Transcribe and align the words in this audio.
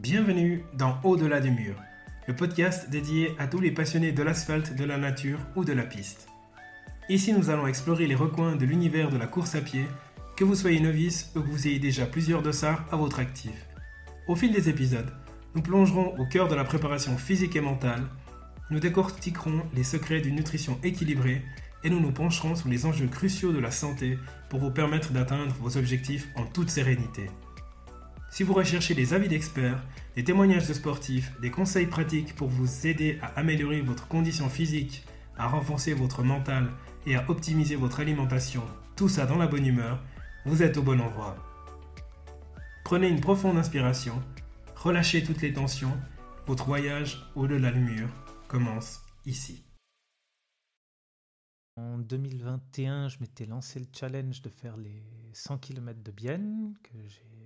Bienvenue 0.00 0.62
dans 0.74 0.96
Au-delà 1.02 1.40
des 1.40 1.50
murs, 1.50 1.82
le 2.28 2.36
podcast 2.36 2.88
dédié 2.88 3.32
à 3.40 3.48
tous 3.48 3.58
les 3.58 3.72
passionnés 3.72 4.12
de 4.12 4.22
l'asphalte, 4.22 4.76
de 4.76 4.84
la 4.84 4.96
nature 4.96 5.40
ou 5.56 5.64
de 5.64 5.72
la 5.72 5.82
piste. 5.82 6.28
Ici, 7.08 7.32
nous 7.32 7.50
allons 7.50 7.66
explorer 7.66 8.06
les 8.06 8.14
recoins 8.14 8.54
de 8.54 8.64
l'univers 8.64 9.10
de 9.10 9.18
la 9.18 9.26
course 9.26 9.56
à 9.56 9.60
pied, 9.60 9.86
que 10.36 10.44
vous 10.44 10.54
soyez 10.54 10.78
novice 10.78 11.32
ou 11.34 11.40
que 11.40 11.48
vous 11.48 11.66
ayez 11.66 11.80
déjà 11.80 12.06
plusieurs 12.06 12.42
dossards 12.42 12.84
à 12.92 12.96
votre 12.96 13.18
actif. 13.18 13.66
Au 14.28 14.36
fil 14.36 14.52
des 14.52 14.68
épisodes, 14.68 15.12
nous 15.56 15.62
plongerons 15.62 16.16
au 16.16 16.26
cœur 16.26 16.46
de 16.46 16.54
la 16.54 16.64
préparation 16.64 17.18
physique 17.18 17.56
et 17.56 17.60
mentale, 17.60 18.04
nous 18.70 18.78
décortiquerons 18.78 19.62
les 19.74 19.82
secrets 19.82 20.20
d'une 20.20 20.36
nutrition 20.36 20.78
équilibrée 20.84 21.42
et 21.82 21.90
nous 21.90 22.00
nous 22.00 22.12
pencherons 22.12 22.54
sur 22.54 22.68
les 22.68 22.86
enjeux 22.86 23.08
cruciaux 23.08 23.52
de 23.52 23.58
la 23.58 23.72
santé 23.72 24.16
pour 24.48 24.60
vous 24.60 24.70
permettre 24.70 25.10
d'atteindre 25.10 25.56
vos 25.60 25.76
objectifs 25.76 26.28
en 26.36 26.44
toute 26.44 26.70
sérénité. 26.70 27.30
Si 28.30 28.42
vous 28.42 28.52
recherchez 28.52 28.94
des 28.94 29.14
avis 29.14 29.28
d'experts, 29.28 29.82
des 30.14 30.22
témoignages 30.22 30.68
de 30.68 30.74
sportifs, 30.74 31.32
des 31.40 31.50
conseils 31.50 31.86
pratiques 31.86 32.36
pour 32.36 32.48
vous 32.48 32.86
aider 32.86 33.18
à 33.22 33.28
améliorer 33.38 33.80
votre 33.80 34.06
condition 34.06 34.48
physique, 34.48 35.04
à 35.36 35.48
renforcer 35.48 35.94
votre 35.94 36.22
mental 36.22 36.68
et 37.06 37.16
à 37.16 37.28
optimiser 37.30 37.76
votre 37.76 38.00
alimentation, 38.00 38.62
tout 38.96 39.08
ça 39.08 39.26
dans 39.26 39.38
la 39.38 39.46
bonne 39.46 39.66
humeur, 39.66 40.02
vous 40.44 40.62
êtes 40.62 40.76
au 40.76 40.82
bon 40.82 41.00
endroit. 41.00 41.36
Prenez 42.84 43.08
une 43.08 43.20
profonde 43.20 43.56
inspiration, 43.56 44.22
relâchez 44.76 45.22
toutes 45.22 45.42
les 45.42 45.52
tensions, 45.52 45.96
votre 46.46 46.66
voyage 46.66 47.30
au-delà 47.34 47.70
du 47.70 47.80
mur 47.80 48.08
commence 48.46 49.02
ici. 49.26 49.64
En 51.76 51.98
2021, 51.98 53.08
je 53.08 53.18
m'étais 53.20 53.46
lancé 53.46 53.78
le 53.78 53.86
challenge 53.92 54.42
de 54.42 54.48
faire 54.48 54.76
les 54.76 55.02
100 55.32 55.58
km 55.58 56.02
de 56.02 56.10
Bienne, 56.10 56.74
que 56.82 56.98
j'ai 57.06 57.37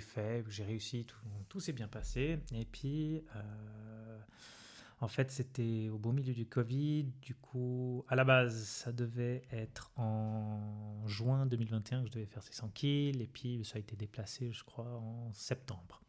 fait, 0.00 0.44
que 0.44 0.50
j'ai 0.50 0.64
réussi, 0.64 1.04
tout, 1.04 1.16
tout 1.48 1.60
s'est 1.60 1.72
bien 1.72 1.88
passé. 1.88 2.38
Et 2.52 2.64
puis, 2.64 3.22
euh, 3.36 4.18
en 5.00 5.08
fait, 5.08 5.30
c'était 5.30 5.88
au 5.90 5.98
beau 5.98 6.12
milieu 6.12 6.32
du 6.32 6.46
Covid. 6.46 7.04
Du 7.20 7.34
coup, 7.34 8.04
à 8.08 8.16
la 8.16 8.24
base, 8.24 8.64
ça 8.64 8.92
devait 8.92 9.42
être 9.50 9.90
en 9.96 11.06
juin 11.06 11.46
2021 11.46 12.02
que 12.02 12.08
je 12.08 12.12
devais 12.12 12.26
faire 12.26 12.42
ces 12.42 12.52
100 12.52 12.68
kills. 12.70 13.22
Et 13.22 13.26
puis, 13.26 13.64
ça 13.64 13.76
a 13.76 13.78
été 13.80 13.96
déplacé, 13.96 14.52
je 14.52 14.64
crois, 14.64 14.86
en 14.86 15.32
septembre. 15.32 16.02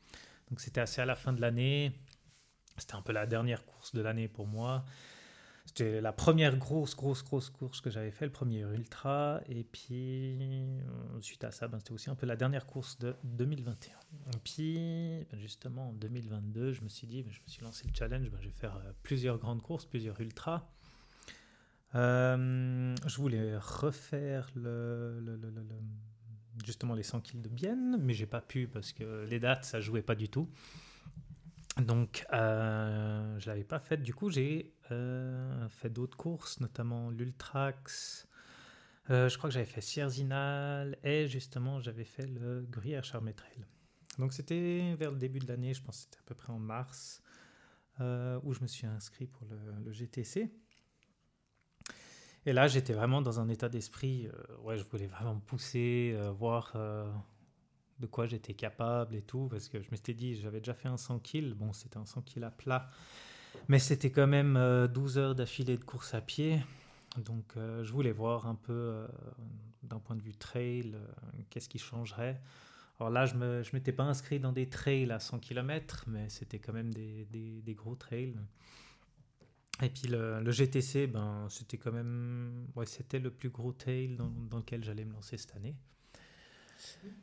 Donc, 0.50 0.62
c'était 0.62 0.82
assez 0.82 1.02
à 1.02 1.06
la 1.06 1.16
fin 1.16 1.34
de 1.34 1.42
l'année. 1.42 1.92
C'était 2.78 2.96
un 2.96 3.02
peu 3.02 3.14
la 3.14 3.26
dernière 3.26 3.66
course 3.66 3.94
de 3.94 4.02
l'année 4.02 4.28
pour 4.28 4.48
moi. 4.48 4.86
C'était 5.78 6.00
la 6.00 6.14
première 6.14 6.56
grosse, 6.56 6.96
grosse, 6.96 7.22
grosse 7.22 7.50
course 7.50 7.82
que 7.82 7.90
j'avais 7.90 8.12
fait, 8.12 8.24
le 8.24 8.32
premier 8.32 8.62
ultra. 8.62 9.42
Et 9.50 9.66
puis, 9.66 10.38
euh, 10.40 11.20
suite 11.20 11.44
à 11.44 11.52
ça, 11.52 11.68
ben, 11.68 11.80
c'était 11.80 11.92
aussi 11.92 12.10
un 12.10 12.16
peu 12.16 12.26
la 12.26 12.38
dernière 12.38 12.66
course 12.66 12.98
de 12.98 13.14
2021. 13.26 13.94
Et 14.34 14.40
puis, 14.42 15.28
ben, 15.30 15.38
justement, 15.38 15.90
en 15.90 15.92
2022, 15.92 16.72
je 16.72 16.82
me 16.82 16.88
suis 16.88 17.08
dit, 17.08 17.24
ben, 17.24 17.34
je 17.34 17.42
me 17.42 17.48
suis 17.48 17.62
lancé 17.62 17.86
le 17.86 17.94
challenge, 17.94 18.24
je 18.40 18.48
vais 18.48 18.54
faire 18.54 18.78
euh, 18.78 18.92
plusieurs 19.04 19.38
grandes 19.38 19.62
courses, 19.62 19.86
plusieurs 19.86 20.18
ultras. 20.22 20.66
Euh, 21.96 22.96
je 23.06 23.18
voulais 23.18 23.58
refaire 23.58 24.50
le, 24.56 25.22
justement 26.64 26.94
les 26.94 27.04
100 27.04 27.20
kills 27.20 27.42
de 27.42 27.50
Bienne, 27.50 27.98
mais 28.00 28.14
j'ai 28.14 28.28
pas 28.28 28.40
pu 28.40 28.68
parce 28.68 28.94
que 28.94 29.26
les 29.26 29.42
dates, 29.42 29.66
ça 29.66 29.82
jouait 29.82 30.02
pas 30.02 30.16
du 30.16 30.30
tout. 30.30 30.50
Donc, 31.78 32.26
euh, 32.32 33.38
je 33.40 33.46
ne 33.46 33.52
l'avais 33.52 33.66
pas 33.66 33.80
fait. 33.80 33.98
Du 33.98 34.14
coup, 34.14 34.30
j'ai 34.30 34.74
euh, 34.92 35.68
fait 35.68 35.90
d'autres 35.90 36.16
courses, 36.16 36.60
notamment 36.62 37.10
l'Ultrax. 37.10 38.28
Euh, 39.10 39.28
je 39.28 39.38
crois 39.38 39.50
que 39.50 39.54
j'avais 39.54 39.66
fait 39.66 39.82
Sierzinal 39.82 40.98
et 41.04 41.28
justement, 41.28 41.80
j'avais 41.82 42.06
fait 42.06 42.26
le 42.28 42.66
Gruyère 42.70 43.04
Charmetrel. 43.04 43.68
Donc, 44.18 44.32
c'était 44.32 44.96
vers 44.98 45.12
le 45.12 45.18
début 45.18 45.40
de 45.40 45.48
l'année, 45.48 45.74
je 45.74 45.84
pense 45.84 45.98
que 45.98 46.04
c'était 46.04 46.20
à 46.20 46.24
peu 46.26 46.36
près 46.36 46.54
en 46.54 46.60
mars, 46.60 47.22
où 48.00 48.54
je 48.54 48.62
me 48.62 48.68
suis 48.68 48.88
inscrit 48.88 49.28
pour 49.28 49.46
le, 49.46 49.92
GTC. 49.92 50.50
Et 52.46 52.54
là, 52.54 52.68
j'étais 52.68 52.94
vraiment 52.94 53.22
dans 53.22 53.42
un 53.42 53.50
état 53.50 53.68
d'esprit, 53.68 54.30
ouais, 54.64 54.78
je 54.78 54.84
voulais 54.86 55.08
vraiment 55.08 55.36
me 55.36 55.42
pousser, 55.42 56.18
voir 56.38 56.74
de 58.00 58.08
quoi 58.08 58.28
j'étais 58.28 58.54
capable 58.54 59.16
et 59.16 59.22
tout, 59.22 59.48
parce 59.50 59.70
que 59.70 59.82
je 59.82 59.90
m'étais 59.92 60.14
dit, 60.14 60.36
j'avais 60.36 60.60
déjà 60.60 60.74
fait 60.74 60.88
un 60.88 60.98
100 60.98 61.20
kills, 61.20 61.54
bon, 61.54 61.74
c'était 61.74 61.98
un 61.98 62.06
100 62.06 62.22
kills 62.24 62.44
à 62.44 62.52
plat, 62.52 62.90
mais 63.68 63.80
c'était 63.80 64.12
quand 64.12 64.28
même 64.28 64.54
12 64.94 65.18
euh, 65.18 65.22
heures 65.22 65.36
d'affilée 65.36 65.78
de 65.78 65.84
course 65.84 66.14
à 66.14 66.22
pied, 66.22 66.60
donc 67.18 67.46
euh, 67.56 67.84
je 67.84 67.94
voulais 67.94 68.12
voir 68.12 68.48
un 68.48 68.56
peu 68.56 68.74
euh, 68.74 69.08
d'un 69.84 70.00
point 70.00 70.16
de 70.16 70.22
vue 70.22 70.36
trail, 70.36 70.96
qu'est-ce 71.50 71.70
qui 71.70 71.80
changerait. 71.80 72.42
Alors 73.00 73.10
là, 73.10 73.26
je 73.26 73.36
ne 73.36 73.64
m'étais 73.74 73.92
pas 73.92 74.04
inscrit 74.04 74.40
dans 74.40 74.54
des 74.54 74.70
trails 74.70 75.12
à 75.12 75.20
100 75.20 75.40
km, 75.40 76.06
mais 76.08 76.30
c'était 76.30 76.60
quand 76.60 76.74
même 76.74 76.94
des, 76.94 77.26
des, 77.26 77.74
gros 77.74 77.96
trails. 77.96 78.36
Et 79.82 79.90
puis 79.90 80.08
le, 80.08 80.50
GTC, 80.50 81.08
ben, 81.08 81.46
c'était 81.50 81.78
quand 81.78 81.92
même, 81.92 82.68
ouais, 82.76 82.86
c'était 82.86 83.20
le 83.20 83.32
plus 83.32 83.50
gros 83.50 83.74
trail 83.74 84.16
dans 84.50 84.58
lequel 84.58 84.82
j'allais 84.86 85.04
me 85.04 85.12
lancer 85.12 85.38
cette 85.38 85.58
année. 85.58 85.76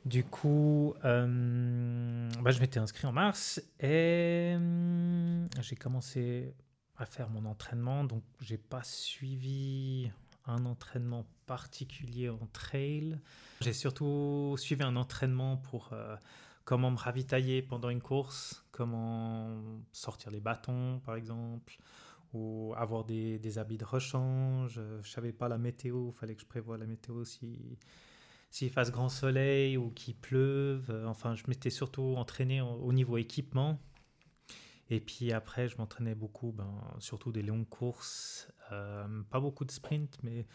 Du 0.04 0.24
coup, 0.24 0.94
euh, 1.04 2.28
bah, 2.40 2.50
je 2.50 2.60
m'étais 2.60 2.80
inscrit 2.80 3.06
en 3.06 3.12
mars 3.12 3.62
et 3.78 4.54
euh, 4.56 5.46
j'ai 5.60 5.76
commencé 5.76 6.54
à 6.96 7.06
faire 7.06 7.30
mon 7.30 7.44
entraînement. 7.46 8.04
Donc, 8.04 8.24
j'ai 8.40 8.58
pas 8.58 8.82
suivi 8.82 10.10
un 10.46 10.66
entraînement 10.66 11.26
particulier 11.46 12.28
en 12.28 12.48
trail. 12.52 13.18
J'ai 13.60 13.72
surtout 13.72 14.56
suivi 14.58 14.82
un 14.82 14.96
entraînement 14.96 15.56
pour 15.56 15.90
euh, 15.92 16.16
comment 16.64 16.90
me 16.90 16.98
ravitailler 16.98 17.62
pendant 17.62 17.90
une 17.90 18.02
course, 18.02 18.64
comment 18.72 19.62
sortir 19.92 20.30
les 20.32 20.40
bâtons, 20.40 21.00
par 21.04 21.14
exemple, 21.14 21.76
ou 22.32 22.74
avoir 22.76 23.04
des, 23.04 23.58
habits 23.58 23.78
de 23.78 23.84
rechange. 23.84 24.80
Je 25.02 25.10
savais 25.10 25.32
pas 25.32 25.48
la 25.48 25.58
météo, 25.58 26.10
il 26.10 26.18
fallait 26.18 26.34
que 26.34 26.40
je 26.40 26.46
prévoie 26.46 26.76
la 26.76 26.86
météo 26.86 27.14
aussi 27.14 27.78
s'il 28.52 28.70
fasse 28.70 28.92
grand 28.92 29.08
soleil 29.08 29.78
ou 29.78 29.90
qu'il 29.90 30.14
pleuve. 30.14 30.90
Euh, 30.90 31.06
enfin, 31.06 31.34
je 31.34 31.44
m'étais 31.48 31.70
surtout 31.70 32.14
entraîné 32.18 32.60
au 32.60 32.92
niveau 32.92 33.16
équipement. 33.16 33.80
Et 34.90 35.00
puis 35.00 35.32
après, 35.32 35.68
je 35.68 35.78
m'entraînais 35.78 36.14
beaucoup, 36.14 36.52
ben, 36.52 36.70
surtout 36.98 37.32
des 37.32 37.42
longues 37.42 37.68
courses. 37.68 38.52
Euh, 38.70 39.22
pas 39.30 39.40
beaucoup 39.40 39.64
de 39.64 39.70
sprint, 39.70 40.18
mais 40.22 40.46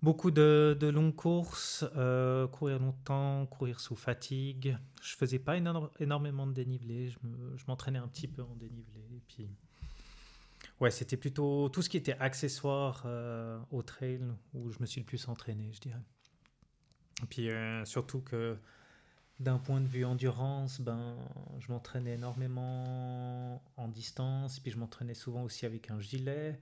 beaucoup 0.00 0.30
de, 0.30 0.74
longues 0.80 1.14
courses. 1.14 1.84
Euh, 1.96 2.48
courir 2.48 2.78
longtemps, 2.78 3.44
courir 3.44 3.78
sous 3.78 3.94
fatigue. 3.94 4.78
Je 5.02 5.14
faisais 5.14 5.38
pas 5.38 5.58
énormément 6.00 6.46
de 6.46 6.52
dénivelé. 6.54 7.10
Je 7.10 7.64
m'entraînais 7.68 7.98
un 7.98 8.08
petit 8.08 8.26
peu 8.26 8.42
en 8.42 8.56
dénivelé. 8.56 9.00
Et 9.14 9.22
puis, 9.28 9.50
ouais, 10.80 10.90
c'était 10.90 11.18
plutôt 11.18 11.68
tout 11.68 11.82
ce 11.82 11.90
qui 11.90 11.98
était 11.98 12.16
accessoire 12.20 13.06
au 13.70 13.82
trail 13.82 14.22
où 14.54 14.70
je 14.70 14.78
me 14.80 14.86
suis 14.86 15.02
le 15.02 15.06
plus 15.06 15.28
entraîné, 15.28 15.72
je 15.74 15.80
dirais. 15.80 16.00
Puis 17.26 17.50
euh, 17.50 17.84
surtout 17.84 18.20
que 18.20 18.56
d'un 19.40 19.58
point 19.58 19.80
de 19.80 19.86
vue 19.86 20.04
endurance, 20.04 20.80
ben, 20.80 21.16
je 21.58 21.70
m'entraînais 21.70 22.14
énormément 22.14 23.62
en 23.76 23.88
distance, 23.88 24.58
puis 24.58 24.70
je 24.70 24.78
m'entraînais 24.78 25.14
souvent 25.14 25.42
aussi 25.42 25.66
avec 25.66 25.90
un 25.90 26.00
gilet. 26.00 26.60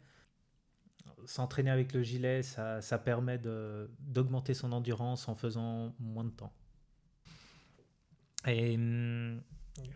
S'entraîner 1.25 1.71
avec 1.71 1.93
le 1.93 2.03
gilet, 2.03 2.43
ça, 2.43 2.83
ça 2.83 2.99
permet 2.99 3.39
d'augmenter 3.39 4.55
son 4.55 4.73
endurance 4.73 5.29
en 5.29 5.35
faisant 5.35 5.95
moins 5.99 6.25
de 6.25 6.31
temps. 6.31 6.53
Et 8.47 8.77
hum, 8.77 9.43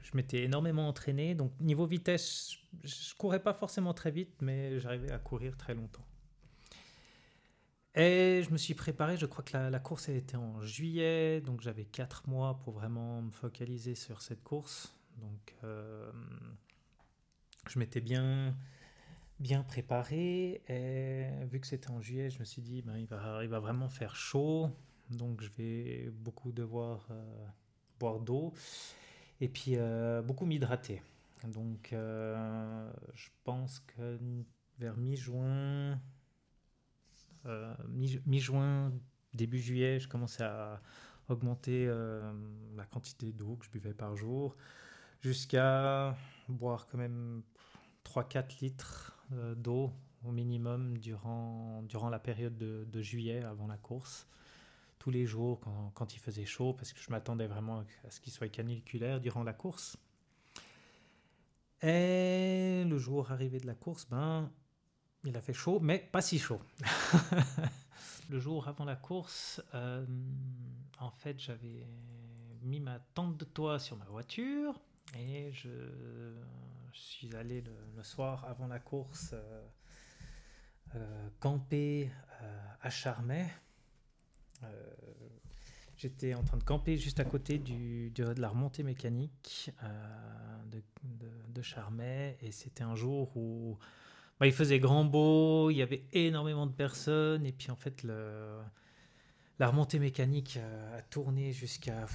je 0.02 0.10
m'étais 0.14 0.44
énormément 0.44 0.88
entraîné, 0.88 1.34
donc 1.34 1.52
niveau 1.60 1.86
vitesse, 1.86 2.56
je, 2.82 2.88
je 2.88 3.14
courais 3.14 3.42
pas 3.42 3.52
forcément 3.52 3.94
très 3.94 4.10
vite, 4.10 4.40
mais 4.40 4.78
j'arrivais 4.80 5.12
à 5.12 5.18
courir 5.18 5.56
très 5.56 5.74
longtemps. 5.74 6.04
Et 7.96 8.42
je 8.44 8.50
me 8.52 8.56
suis 8.56 8.74
préparé, 8.74 9.16
je 9.16 9.26
crois 9.26 9.42
que 9.42 9.56
la, 9.56 9.80
course 9.80 10.08
elle 10.08 10.16
était 10.16 10.36
en 10.36 10.62
juillet, 10.62 11.40
donc 11.40 11.60
j'avais 11.60 11.84
4 11.84 12.28
mois 12.28 12.60
pour 12.62 12.74
vraiment 12.74 13.22
me 13.22 13.30
focaliser 13.32 13.96
sur 13.96 14.22
cette 14.22 14.44
course. 14.44 14.94
Donc 15.18 15.56
euh, 15.64 16.10
je 17.68 17.78
m'étais 17.80 18.00
bien, 18.00 18.54
bien 19.40 19.64
préparé 19.64 20.62
et 20.68 21.44
vu 21.46 21.58
que 21.58 21.66
c'était 21.66 21.90
en 21.90 22.00
juillet, 22.00 22.30
je 22.30 22.38
me 22.38 22.44
suis 22.44 22.62
dit 22.62 22.82
ben, 22.82 22.96
il, 22.96 23.06
va, 23.06 23.60
vraiment 23.60 23.88
faire 23.88 24.14
chaud, 24.14 24.70
donc 25.10 25.42
je 25.42 25.50
vais 25.58 26.10
beaucoup 26.12 26.52
devoir 26.52 27.08
euh, 27.10 27.46
boire 27.98 28.20
d'eau 28.20 28.54
et 29.40 29.48
puis 29.48 29.72
euh, 29.74 30.22
beaucoup 30.22 30.46
m'hydrater. 30.46 31.02
Donc 31.48 31.88
je 31.90 33.28
pense 33.42 33.80
que 33.80 34.18
vers 34.78 34.96
mi-juin, 34.96 35.98
mi-juin, 38.26 38.92
début 39.34 39.58
juillet, 39.58 40.00
je 40.00 40.08
commençais 40.08 40.44
à 40.44 40.80
augmenter 41.28 41.86
euh, 41.86 42.32
la 42.76 42.84
quantité 42.84 43.32
d'eau 43.32 43.56
que 43.56 43.64
je 43.64 43.70
buvais 43.70 43.94
par 43.94 44.16
jour, 44.16 44.56
jusqu'à 45.20 46.16
boire 46.48 46.86
quand 46.88 46.98
même 46.98 47.42
3-4 48.04 48.60
litres 48.60 49.16
euh, 49.32 49.54
d'eau 49.54 49.92
au 50.24 50.32
minimum 50.32 50.98
durant, 50.98 51.82
durant 51.84 52.10
la 52.10 52.18
période 52.18 52.56
de, 52.58 53.02
juillet 53.02 53.42
avant 53.42 53.66
la 53.66 53.78
course, 53.78 54.26
tous 54.98 55.10
les 55.10 55.24
jours 55.24 55.60
quand, 55.60 55.92
quand 55.94 56.14
il 56.14 56.18
faisait 56.18 56.44
chaud, 56.44 56.74
parce 56.74 56.92
que 56.92 57.00
je 57.00 57.10
m'attendais 57.10 57.46
vraiment 57.46 57.84
à 58.06 58.10
ce 58.10 58.20
qu'il 58.20 58.32
soit 58.32 58.48
caniculaire 58.48 59.20
durant 59.20 59.42
la 59.42 59.54
course. 59.54 59.96
Et 61.82 62.84
le 62.84 62.98
jour 62.98 63.32
arrivé 63.32 63.58
de 63.58 63.66
la 63.66 63.74
course, 63.74 64.06
ben, 64.10 64.52
il 65.24 65.36
a 65.36 65.40
fait 65.40 65.52
chaud, 65.52 65.80
mais 65.80 65.98
pas 65.98 66.22
si 66.22 66.38
chaud. 66.38 66.60
le 68.30 68.38
jour 68.38 68.68
avant 68.68 68.84
la 68.84 68.96
course, 68.96 69.62
euh, 69.74 70.06
en 70.98 71.10
fait, 71.10 71.38
j'avais 71.38 71.86
mis 72.62 72.80
ma 72.80 72.98
tente 73.14 73.36
de 73.36 73.44
toit 73.44 73.78
sur 73.78 73.96
ma 73.96 74.04
voiture 74.06 74.80
et 75.16 75.52
je, 75.52 75.68
suis 76.92 77.34
allé 77.34 77.62
le, 77.62 78.02
soir 78.02 78.44
avant 78.46 78.66
la 78.66 78.78
course 78.78 79.30
euh, 79.32 79.62
euh, 80.96 81.28
camper 81.38 82.10
à 82.82 82.88
Charmey. 82.90 83.46
J'étais 85.96 86.32
en 86.34 86.42
train 86.42 86.56
de 86.56 86.64
camper 86.64 86.96
juste 86.96 87.20
à 87.20 87.24
côté 87.24 87.58
de 87.58 88.40
la 88.40 88.48
remontée 88.48 88.82
mécanique 88.82 89.70
de, 90.70 90.82
de, 91.04 91.62
et 92.40 92.52
c'était 92.52 92.82
un 92.82 92.94
jour 92.94 93.36
où 93.36 93.78
bah, 94.40 94.46
il 94.46 94.52
faisait 94.52 94.78
grand 94.78 95.04
beau, 95.04 95.70
il 95.70 95.76
y 95.76 95.82
avait 95.82 96.02
énormément 96.12 96.66
de 96.66 96.72
personnes, 96.72 97.44
et 97.44 97.52
puis 97.52 97.70
en 97.70 97.76
fait, 97.76 98.02
la 98.02 99.68
remontée 99.68 99.98
mécanique 99.98 100.56
euh, 100.56 100.98
a 100.98 101.02
tourné 101.02 101.52
jusqu'à 101.52 102.06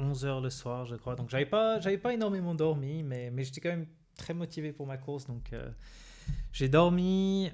11h 0.00 0.42
le 0.42 0.50
soir, 0.50 0.84
je 0.84 0.96
crois. 0.96 1.14
Donc, 1.14 1.30
j'avais 1.30 1.46
pas, 1.46 1.78
j'avais 1.78 1.98
pas 1.98 2.12
énormément 2.12 2.56
dormi, 2.56 3.04
mais, 3.04 3.30
mais 3.30 3.44
j'étais 3.44 3.60
quand 3.60 3.68
même 3.68 3.86
très 4.16 4.34
motivé 4.34 4.72
pour 4.72 4.88
ma 4.88 4.98
course. 4.98 5.26
Donc, 5.26 5.52
euh, 5.52 5.70
j'ai 6.52 6.68
dormi 6.68 7.52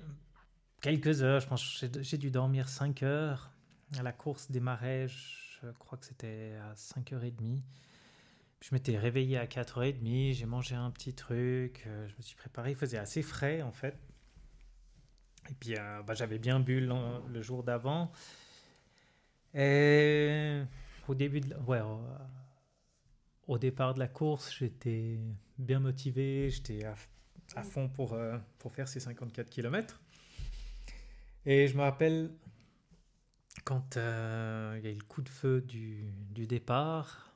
quelques 0.81 1.23
heures, 1.23 1.41
je 1.41 1.47
pense 1.47 1.85
j'ai 2.01 2.19
dû 2.19 2.31
dormir 2.31 2.71
5 2.71 3.03
heures. 3.03 3.53
La 4.03 4.13
course 4.13 4.51
démarrait, 4.51 5.09
je 5.09 5.71
crois 5.79 5.99
que 5.99 6.07
c'était 6.07 6.55
à 6.71 6.75
5h30. 6.75 7.61
Je 8.61 8.75
m'étais 8.75 8.97
réveillé 8.97 9.37
à 9.37 9.47
4h30, 9.47 10.33
j'ai 10.33 10.47
mangé 10.47 10.75
un 10.75 10.91
petit 10.91 11.15
truc, 11.15 11.85
euh, 11.87 12.09
je 12.09 12.15
me 12.17 12.23
suis 12.23 12.37
préparé, 12.37 12.71
il 12.71 12.77
faisait 12.77 12.99
assez 12.99 13.23
frais 13.23 13.63
en 13.63 13.73
fait. 13.73 13.97
Et 15.51 15.55
puis 15.55 15.77
euh, 15.77 16.03
bah, 16.03 16.15
j'avais 16.15 16.39
bien 16.39 16.59
bu 16.59 16.81
le, 16.81 17.43
jour 17.43 17.63
d'avant. 17.63 18.11
Et 19.55 20.63
au 21.07 21.15
début 21.15 21.43
ouais, 21.67 21.81
au, 23.47 23.59
départ 23.59 23.95
de 23.95 24.01
la 24.01 24.09
course, 24.09 24.55
j'étais 24.59 25.19
bien 25.59 25.79
motivé, 25.79 26.51
j'étais 26.51 26.85
à, 26.85 27.63
fond 27.63 27.89
pour, 27.89 28.15
euh, 28.15 28.37
pour 28.59 28.73
faire 28.73 28.89
ces 28.89 29.01
54 29.01 29.51
km. 29.51 30.01
Et 31.45 31.69
je 31.69 31.77
me 31.77 31.83
rappelle 31.83 32.33
quand 33.65 33.97
il 33.97 34.83
y 34.83 34.89
a 34.89 34.91
eu 34.91 34.95
le 34.95 35.05
coup 35.05 35.23
de 35.23 35.29
feu 35.29 35.61
du 35.61 36.47
départ, 36.47 37.36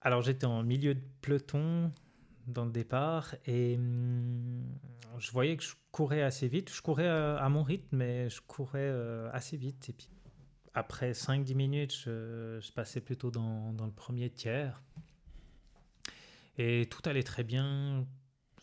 alors 0.00 0.22
j'étais 0.22 0.46
en 0.46 0.62
milieu 0.62 0.94
de 0.94 1.02
peloton 1.20 1.92
dans 2.46 2.64
le 2.64 2.70
départ 2.70 3.34
et 3.46 3.76
hum, 3.76 4.64
je 5.18 5.30
voyais 5.30 5.56
que 5.56 5.64
je 5.64 5.74
courais 5.90 6.22
assez 6.22 6.48
vite. 6.48 6.72
Je 6.72 6.82
courais 6.82 7.08
à, 7.08 7.48
mon 7.48 7.62
rythme, 7.62 7.96
mais 7.96 8.30
je 8.30 8.40
courais 8.40 8.78
euh, 8.80 9.28
assez 9.32 9.56
vite. 9.56 9.88
Et 9.88 9.92
puis 9.92 10.08
après 10.74 11.12
5-10 11.12 11.54
minutes, 11.54 11.96
je, 12.04 12.72
passais 12.72 13.00
plutôt 13.00 13.30
dans, 13.30 13.74
le 13.78 13.92
premier 13.92 14.30
tiers. 14.30 14.82
Et 16.56 16.86
tout 16.86 17.02
allait 17.04 17.22
très 17.22 17.44
bien. 17.44 18.06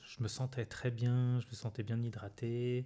Je 0.07 0.23
me 0.23 0.27
sentais 0.27 0.65
très 0.65 0.91
bien, 0.91 1.39
je 1.41 1.47
me 1.47 1.53
sentais 1.53 1.83
bien 1.83 2.01
hydraté. 2.01 2.85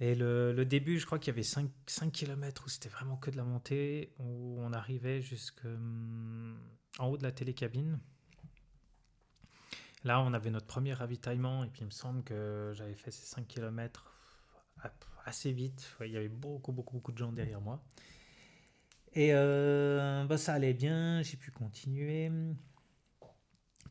Et 0.00 0.14
le, 0.14 0.64
début, 0.64 0.98
je 0.98 1.06
crois 1.06 1.18
qu'il 1.18 1.32
y 1.32 1.34
avait 1.34 1.42
5, 1.42 1.70
5 1.86 2.12
km 2.12 2.64
où 2.66 2.68
c'était 2.68 2.88
vraiment 2.88 3.16
que 3.16 3.30
de 3.30 3.36
la 3.36 3.44
montée, 3.44 4.12
où 4.18 4.56
on 4.60 4.72
arrivait 4.72 5.22
jusqu'en 5.22 5.68
hum, 5.68 6.58
haut 6.98 7.16
de 7.16 7.22
la 7.22 7.32
télécabine. 7.32 8.00
Là, 10.02 10.20
on 10.20 10.34
avait 10.34 10.50
notre 10.50 10.66
premier 10.66 10.92
ravitaillement, 10.92 11.64
et 11.64 11.68
puis 11.68 11.82
il 11.82 11.86
me 11.86 11.90
semble 11.90 12.22
que 12.24 12.72
j'avais 12.74 12.94
fait 12.94 13.10
ces 13.10 13.24
5 13.24 13.46
km 13.46 14.10
assez 15.24 15.52
vite. 15.52 15.96
Il 16.00 16.10
y 16.10 16.16
avait 16.16 16.28
beaucoup, 16.28 16.72
beaucoup, 16.72 16.96
beaucoup 16.96 17.12
de 17.12 17.18
gens 17.18 17.32
derrière 17.32 17.60
moi. 17.60 17.82
Et 19.14 19.30
euh, 19.32 20.24
bah, 20.26 20.36
ça 20.36 20.54
allait 20.54 20.74
bien, 20.74 21.22
j'ai 21.22 21.36
pu 21.36 21.50
continuer. 21.50 22.30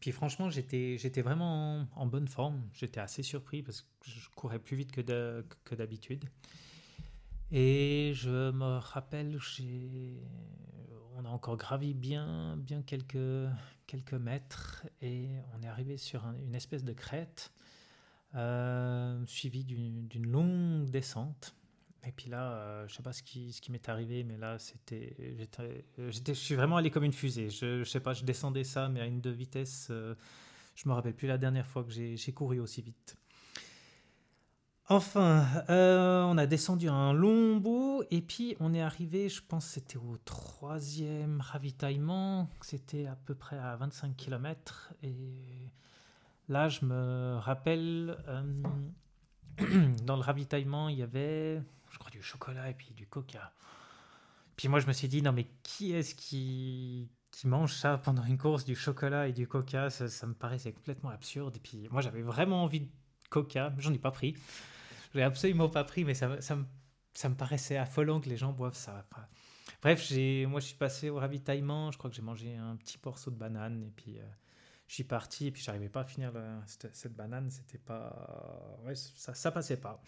Puis 0.03 0.11
franchement, 0.11 0.49
j'étais, 0.49 1.21
vraiment 1.21 1.87
en, 1.95 2.05
bonne 2.05 2.27
forme. 2.27 2.61
J'étais 2.73 2.99
assez 2.99 3.23
surpris 3.23 3.63
parce 3.63 3.83
que 3.83 3.87
je 4.01 4.29
courais 4.35 4.59
plus 4.59 4.75
vite 4.75 4.91
que, 4.91 5.75
d'habitude. 5.75 6.25
Et 7.53 8.11
je 8.13 8.51
me 8.51 8.79
rappelle, 8.79 9.39
on 11.15 11.23
a 11.23 11.29
encore 11.29 11.55
gravi 11.55 11.93
bien, 11.93 12.57
bien 12.57 12.81
quelques, 12.81 13.47
quelques 13.87 14.15
mètres 14.15 14.85
et 15.01 15.29
on 15.57 15.63
est 15.63 15.69
arrivé 15.69 15.95
sur 15.95 16.25
une 16.25 16.53
espèce 16.53 16.83
de 16.83 16.91
crête 16.91 17.53
euh, 18.35 19.25
suivie 19.25 19.63
d'une 19.63 20.27
longue 20.29 20.89
descente. 20.89 21.55
Et 22.05 22.11
puis 22.11 22.29
là, 22.29 22.51
euh, 22.51 22.87
je 22.87 22.95
sais 22.95 23.03
pas 23.03 23.13
ce 23.13 23.23
qui, 23.23 23.53
ce 23.53 23.61
qui 23.61 23.71
m'est 23.71 23.87
arrivé, 23.87 24.23
mais 24.23 24.37
là, 24.37 24.59
c'était, 24.59 25.15
j'étais, 26.09 26.33
je 26.33 26.39
suis 26.39 26.55
vraiment 26.55 26.77
allé 26.77 26.91
comme 26.91 27.05
une 27.05 27.13
fusée. 27.13 27.49
Je, 27.49 27.83
je 27.83 27.89
sais 27.89 28.01
pas, 28.01 28.13
je 28.13 28.25
descendais 28.25 28.65
ça, 28.65 28.89
mais 28.89 28.99
à 28.99 29.05
une 29.05 29.21
de 29.21 29.29
vitesse. 29.29 29.87
Euh, 29.89 30.15
je 30.75 30.89
me 30.89 30.93
rappelle 30.93 31.13
plus 31.13 31.27
la 31.27 31.37
dernière 31.37 31.67
fois 31.67 31.83
que 31.83 31.91
j'ai, 31.91 32.17
couru 32.33 32.59
aussi 32.59 32.81
vite. 32.81 33.15
Enfin, 34.89 35.45
euh, 35.69 36.23
on 36.23 36.37
a 36.37 36.45
descendu 36.45 36.89
un 36.89 37.13
long 37.13 37.55
bout 37.55 38.03
et 38.11 38.21
puis 38.21 38.57
on 38.59 38.73
est 38.73 38.81
arrivé, 38.81 39.29
je 39.29 39.41
pense 39.41 39.65
c'était 39.65 39.97
au 39.97 40.17
troisième 40.25 41.39
ravitaillement, 41.39 42.49
c'était 42.59 43.05
à 43.05 43.15
peu 43.15 43.33
près 43.33 43.57
à 43.57 43.77
25 43.77 44.13
km. 44.17 44.93
Et 45.01 45.71
là, 46.49 46.67
je 46.67 46.83
me 46.83 47.37
rappelle, 47.37 48.17
dans 50.03 50.17
le 50.17 50.21
ravitaillement, 50.21 50.89
il 50.89 50.97
y 50.97 51.03
avait 51.03 51.61
je 51.93 51.99
crois, 51.99 52.11
du 52.11 52.21
chocolat 52.21 52.69
et 52.69 52.73
puis 52.73 52.93
du 52.93 53.07
coca. 53.07 53.53
Puis 54.57 54.67
moi, 54.67 54.79
je 54.79 54.87
me 54.87 54.93
suis 54.93 55.07
dit, 55.07 55.21
non, 55.21 55.31
mais 55.31 55.47
qui 55.63 55.93
est-ce 55.93 56.13
qui, 56.13 57.09
qui 57.31 57.47
mange 57.47 57.73
ça 57.73 57.97
pendant 57.97 58.25
une 58.25 58.37
course, 58.37 58.65
du 58.65 58.75
chocolat 58.75 59.27
et 59.27 59.31
du 59.31 59.47
coca? 59.47 59.89
Ça, 59.89 60.27
me 60.27 60.33
paraissait 60.33 60.73
complètement 60.73 61.09
absurde. 61.09 61.55
Et 61.55 61.59
puis 61.59 61.87
moi, 61.91 62.01
j'avais 62.01 62.21
vraiment 62.21 62.63
envie 62.63 62.81
de 62.81 62.89
coca, 63.29 63.73
j'en 63.77 63.93
ai 63.93 63.99
pas 63.99 64.11
pris. 64.11 64.35
Je 65.13 65.19
l'ai 65.19 65.23
absolument 65.23 65.69
pas 65.69 65.83
pris, 65.83 66.03
mais 66.03 66.15
ça, 66.15 66.41
ça, 66.41 66.55
me, 66.55 66.65
ça 67.13 67.29
me 67.29 67.35
paraissait 67.35 67.77
affolant 67.77 68.19
que 68.19 68.29
les 68.29 68.37
gens 68.37 68.51
boivent 68.51 68.75
ça. 68.75 69.05
Bref, 69.81 70.11
moi, 70.47 70.59
je 70.59 70.65
suis 70.65 70.75
passé 70.75 71.09
au 71.09 71.17
ravitaillement. 71.17 71.91
Je 71.91 71.97
crois 71.97 72.09
que 72.09 72.15
j'ai 72.15 72.21
mangé 72.21 72.55
un 72.57 72.75
petit 72.75 72.97
morceau 73.03 73.31
de 73.31 73.37
banane 73.37 73.83
et 73.83 73.91
puis. 73.91 74.19
Euh, 74.19 74.23
je 74.85 74.95
suis 74.95 75.03
parti 75.05 75.47
et 75.47 75.51
puis 75.51 75.63
j'arrivais 75.63 75.89
pas 75.89 76.01
à 76.01 76.03
finir 76.03 76.31
cette, 76.67 76.95
cette, 76.95 77.15
banane, 77.15 77.49
c'était 77.49 77.79
pas, 77.79 78.77
ouais, 78.83 78.93
ça, 78.93 79.33
ça 79.33 79.51
passait 79.51 79.77
pas. 79.77 79.99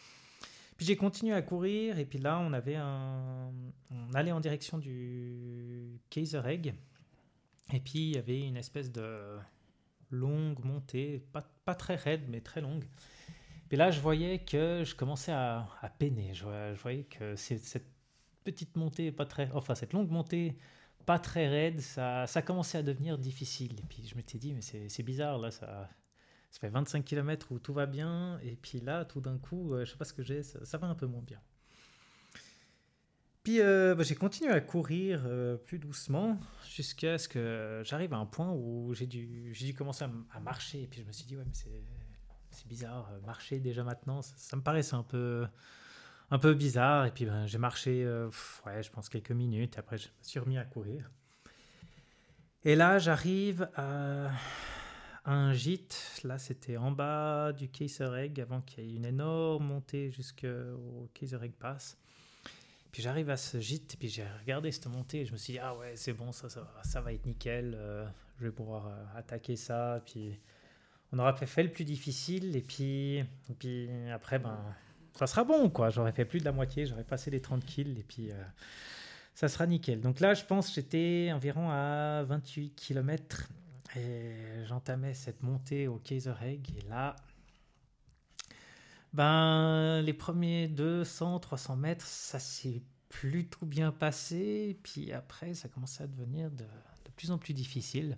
Puis 0.77 0.85
j'ai 0.85 0.97
continué 0.97 1.33
à 1.33 1.41
courir 1.41 1.99
et 1.99 2.05
puis 2.05 2.19
là 2.19 2.39
on 2.39 2.51
avait 2.51 2.75
un, 2.75 3.51
on 3.91 4.13
allait 4.13 4.33
en 4.33 4.41
direction 4.41 4.77
du 4.77 5.99
Kaiser 6.09 6.41
Egg 6.45 6.73
et 7.73 7.79
puis 7.79 7.99
il 7.99 8.15
y 8.15 8.17
avait 8.17 8.41
une 8.41 8.57
espèce 8.57 8.91
de 8.91 9.37
longue 10.11 10.63
montée, 10.63 11.23
pas, 11.31 11.49
pas 11.63 11.75
très 11.75 11.95
raide 11.95 12.23
mais 12.27 12.41
très 12.41 12.59
longue. 12.59 12.83
Puis 13.69 13.77
là 13.77 13.89
je 13.89 14.01
voyais 14.01 14.39
que 14.39 14.83
je 14.85 14.95
commençais 14.95 15.31
à, 15.31 15.69
à 15.81 15.89
peiner, 15.89 16.33
je, 16.33 16.73
voyais 16.81 17.05
que 17.05 17.35
cette 17.37 17.87
petite 18.43 18.75
montée 18.75 19.11
pas 19.13 19.25
très, 19.25 19.49
enfin 19.53 19.75
cette 19.75 19.93
longue 19.93 20.09
montée 20.09 20.57
pas 21.05 21.19
très 21.19 21.47
raide, 21.47 21.79
ça, 21.79 22.27
ça 22.27 22.41
commençait 22.41 22.79
à 22.79 22.83
devenir 22.83 23.17
difficile. 23.17 23.79
Et 23.79 23.85
puis 23.87 24.05
je 24.07 24.15
m'étais 24.15 24.39
dit 24.39 24.53
mais 24.53 24.61
c'est 24.61 25.03
bizarre 25.03 25.37
là 25.37 25.51
ça 25.51 25.89
ça 26.55 26.61
fait 26.61 26.69
25 26.69 27.03
km 27.03 27.51
où 27.51 27.59
tout 27.59 27.73
va 27.73 27.85
bien, 27.85 28.39
et 28.41 28.55
puis 28.55 28.79
là, 28.79 29.03
tout 29.03 29.19
d'un 29.19 29.37
coup, 29.37 29.73
euh, 29.73 29.83
je 29.83 29.91
sais 29.91 29.97
pas 29.97 30.05
ce 30.05 30.13
que 30.13 30.23
j'ai, 30.23 30.41
ça, 30.41 30.77
va 30.77 30.87
un 30.87 30.95
peu 30.95 31.05
moins 31.05 31.21
bien. 31.21 31.41
Puis 33.43 33.59
euh, 33.59 33.93
bah, 33.93 34.03
j'ai 34.03 34.15
continué 34.15 34.53
à 34.53 34.61
courir 34.61 35.23
euh, 35.25 35.57
plus 35.57 35.79
doucement 35.79 36.39
jusqu'à 36.69 37.17
ce 37.17 37.27
que 37.27 37.81
j'arrive 37.83 38.13
à 38.13 38.17
un 38.19 38.25
point 38.25 38.53
où 38.53 38.93
j'ai 38.93 39.05
dû, 39.05 39.51
dû 39.51 39.73
commencer 39.73 40.05
à, 40.05 40.39
marcher. 40.39 40.83
Et 40.83 40.87
puis 40.87 41.01
je 41.01 41.05
me 41.05 41.11
suis 41.11 41.25
dit, 41.25 41.35
ouais, 41.35 41.43
mais 41.45 41.51
c'est 42.51 42.67
bizarre, 42.67 43.11
marcher 43.25 43.59
déjà 43.59 43.83
maintenant, 43.83 44.21
ça, 44.21 44.55
me 44.55 44.61
paraissait 44.61 44.95
un 44.95 45.03
peu, 45.03 45.45
un 46.31 46.39
peu 46.39 46.53
bizarre. 46.53 47.05
Et 47.05 47.11
puis 47.11 47.25
ben, 47.25 47.45
j'ai 47.47 47.57
marché, 47.57 48.07
ouais, 48.65 48.81
je 48.81 48.89
pense 48.91 49.09
quelques 49.09 49.31
minutes. 49.31 49.75
Et 49.75 49.79
après, 49.79 49.97
je 49.97 50.07
me 50.07 50.23
suis 50.23 50.39
remis 50.39 50.57
à 50.57 50.63
courir. 50.63 51.11
Et 52.63 52.77
là, 52.77 52.97
j'arrive 52.97 53.69
à 53.75 54.31
un 55.25 55.53
gîte. 55.53 56.21
Là, 56.23 56.37
c'était 56.37 56.77
en 56.77 56.91
bas 56.91 57.51
du 57.51 57.69
Kaiser 57.69 58.09
Egg 58.15 58.39
avant 58.39 58.61
qu'il 58.61 58.85
y 58.85 58.93
ait 58.93 58.95
une 58.95 59.05
énorme 59.05 59.65
montée 59.65 60.11
jusqu'au 60.11 61.09
Kaiser 61.13 61.39
Egg 61.43 61.53
Pass. 61.59 61.97
Puis 62.91 63.01
j'arrive 63.01 63.29
à 63.29 63.37
ce 63.37 63.59
gîte 63.59 63.95
et 63.95 63.97
puis 63.97 64.07
j'ai 64.07 64.25
regardé 64.39 64.71
cette 64.71 64.87
montée 64.87 65.21
et 65.21 65.25
je 65.25 65.33
me 65.33 65.37
suis 65.37 65.53
dit, 65.53 65.59
ah 65.59 65.75
ouais, 65.75 65.93
c'est 65.95 66.13
bon, 66.13 66.31
ça, 66.31 66.47
ça, 66.83 67.01
va 67.01 67.11
être 67.11 67.25
nickel. 67.25 67.75
Euh, 67.75 68.07
je 68.39 68.45
vais 68.45 68.51
pouvoir 68.51 68.87
euh, 68.87 69.03
attaquer 69.17 69.57
ça. 69.57 70.01
Puis 70.05 70.39
on 71.11 71.19
aura 71.19 71.33
fait 71.35 71.63
le 71.63 71.71
plus 71.71 71.83
difficile 71.83 72.55
et 72.55 72.61
puis, 72.61 73.23
puis 73.59 73.89
après, 74.13 74.39
ben, 74.39 74.57
ça 75.13 75.27
sera 75.27 75.43
bon, 75.43 75.69
quoi. 75.69 75.89
J'aurais 75.89 76.11
fait 76.11 76.25
plus 76.25 76.39
de 76.39 76.45
la 76.45 76.51
moitié, 76.51 76.85
j'aurais 76.85 77.03
passé 77.03 77.31
les 77.31 77.41
30 77.41 77.65
kills 77.65 77.99
et 77.99 78.03
puis 78.03 78.31
euh, 78.31 78.43
ça 79.33 79.47
sera 79.47 79.65
nickel. 79.65 79.99
Donc 79.99 80.19
là, 80.19 80.33
je 80.33 80.45
pense 80.45 80.73
j'étais 80.73 81.31
environ 81.33 81.69
à 81.69 82.23
28 82.23 82.75
km 82.75 83.49
J'entamais 84.65 85.13
cette 85.13 85.43
montée 85.43 85.87
au 85.87 85.97
Kaiserheg. 85.97 86.69
Et 86.77 86.81
là, 86.89 87.15
ben, 89.13 90.01
les 90.01 90.13
premiers 90.13 90.67
200, 90.67 91.39
300 91.39 91.77
mètres, 91.77 92.05
ça 92.05 92.39
s'est 92.39 92.81
plutôt 93.07 93.65
bien 93.65 93.91
passé. 93.91 94.77
Puis 94.83 95.13
après, 95.13 95.53
ça 95.53 95.69
commençait 95.69 96.03
à 96.03 96.07
devenir 96.07 96.51
de, 96.51 96.65
plus 97.15 97.31
en 97.31 97.37
plus 97.37 97.53
difficile. 97.53 98.17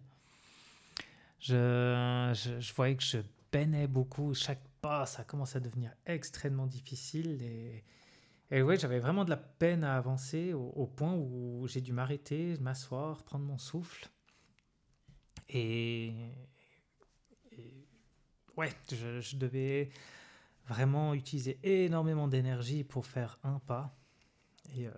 Je, 1.39 2.31
je, 2.33 2.73
voyais 2.73 2.95
que 2.95 3.03
je 3.03 3.19
peinais 3.51 3.85
beaucoup. 3.85 4.33
Chaque 4.33 4.63
pas, 4.81 5.05
ça 5.05 5.23
commençait 5.23 5.57
à 5.57 5.61
devenir 5.61 5.91
extrêmement 6.07 6.65
difficile. 6.65 7.43
Et, 7.43 7.83
et 8.49 8.77
j'avais 8.77 8.99
vraiment 8.99 9.23
de 9.23 9.29
la 9.29 9.37
peine 9.37 9.83
à 9.83 9.97
avancer 9.97 10.53
au 10.53 10.87
point 10.87 11.13
où 11.13 11.67
j'ai 11.67 11.81
dû 11.81 11.93
m'arrêter, 11.93 12.57
m'asseoir, 12.59 13.23
prendre 13.23 13.45
mon 13.45 13.59
souffle. 13.59 14.09
Et, 15.49 16.13
ouais, 18.57 18.71
je, 18.91 19.35
devais 19.35 19.89
vraiment 20.67 21.13
utiliser 21.13 21.59
énormément 21.63 22.27
d'énergie 22.27 22.83
pour 22.83 23.05
faire 23.05 23.39
un 23.43 23.59
pas. 23.59 23.95
Et 24.75 24.87
euh, 24.87 24.91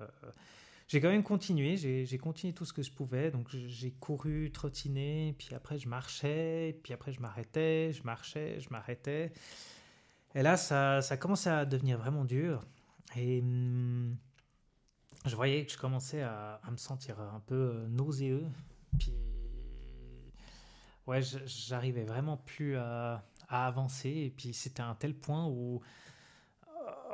j'ai 0.87 0.99
quand 1.01 1.09
même 1.09 1.23
continué, 1.23 1.77
j'ai 1.77 2.17
continué 2.17 2.53
tout 2.53 2.65
ce 2.65 2.73
que 2.73 2.81
je 2.81 2.91
pouvais. 2.91 3.29
Donc 3.29 3.47
j'ai 3.49 3.91
couru, 3.91 4.51
trottiné, 4.51 5.35
puis 5.37 5.53
après 5.53 5.77
je 5.77 5.87
marchais, 5.87 6.79
puis 6.83 6.93
après 6.93 7.11
je 7.11 7.21
m'arrêtais, 7.21 7.91
je 7.93 8.03
marchais, 8.03 8.59
je 8.59 8.69
m'arrêtais. 8.71 9.31
Et 10.35 10.41
là, 10.41 10.57
ça, 10.57 11.01
ça 11.01 11.17
commençait 11.17 11.49
à 11.49 11.65
devenir 11.65 11.97
vraiment 11.97 12.25
dur. 12.25 12.63
Et 13.15 13.41
hum, 13.41 14.15
je 15.25 15.35
voyais 15.35 15.65
que 15.65 15.71
je 15.71 15.77
commençais 15.77 16.21
à, 16.21 16.59
à, 16.63 16.71
me 16.71 16.77
sentir 16.77 17.19
un 17.19 17.39
peu 17.39 17.55
euh, 17.55 17.87
nauséeux. 17.87 18.45
Puis 18.97 19.13
ouais, 21.09 21.21
j'arrivais 21.21 22.03
vraiment 22.03 22.37
plus 22.37 22.77
à, 22.77 23.23
à, 23.49 23.67
avancer. 23.67 24.09
Et 24.09 24.33
puis 24.35 24.53
c'était 24.53 24.81
à 24.81 24.87
un 24.87 24.95
tel 24.95 25.13
point 25.13 25.45
où 25.45 25.81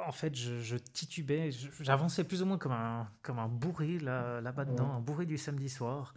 en 0.05 0.11
fait, 0.11 0.35
je, 0.35 0.59
je 0.59 0.77
titubais, 0.77 1.49
j'avançais 1.79 2.23
plus 2.23 2.41
ou 2.41 2.45
moins 2.45 2.57
comme 2.57 2.71
un, 2.71 3.09
comme 3.21 3.39
un 3.39 3.47
bourré 3.47 3.99
là, 3.99 4.41
là-bas 4.41 4.65
dedans, 4.65 4.91
un 4.93 4.99
bourré 4.99 5.25
du 5.25 5.37
samedi 5.37 5.69
soir. 5.69 6.13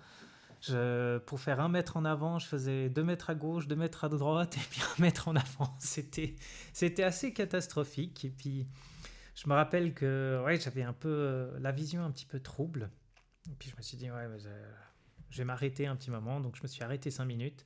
Je, 0.60 1.18
pour 1.18 1.38
faire 1.38 1.60
un 1.60 1.68
mètre 1.68 1.96
en 1.96 2.04
avant, 2.04 2.38
je 2.38 2.46
faisais 2.46 2.88
deux 2.88 3.04
mètres 3.04 3.30
à 3.30 3.34
gauche, 3.34 3.68
deux 3.68 3.76
mètres 3.76 4.04
à 4.04 4.08
droite 4.08 4.56
et 4.56 4.66
puis 4.70 4.80
un 4.82 5.02
mètre 5.02 5.28
en 5.28 5.36
avant. 5.36 5.76
C'était, 5.78 6.34
c'était 6.72 7.04
assez 7.04 7.32
catastrophique. 7.32 8.24
Et 8.24 8.30
puis, 8.30 8.66
je 9.36 9.48
me 9.48 9.54
rappelle 9.54 9.94
que 9.94 10.42
ouais, 10.44 10.58
j'avais 10.58 10.82
un 10.82 10.92
peu 10.92 11.08
euh, 11.08 11.58
la 11.60 11.70
vision 11.70 12.04
un 12.04 12.10
petit 12.10 12.26
peu 12.26 12.40
trouble. 12.40 12.90
Et 13.48 13.54
puis, 13.54 13.70
je 13.70 13.76
me 13.76 13.82
suis 13.82 13.96
dit, 13.96 14.10
ouais, 14.10 14.26
je, 14.38 14.48
je 15.30 15.38
vais 15.38 15.44
m'arrêter 15.44 15.86
un 15.86 15.96
petit 15.96 16.10
moment. 16.10 16.40
Donc, 16.40 16.56
je 16.56 16.62
me 16.62 16.68
suis 16.68 16.82
arrêté 16.82 17.10
cinq 17.10 17.24
minutes. 17.24 17.64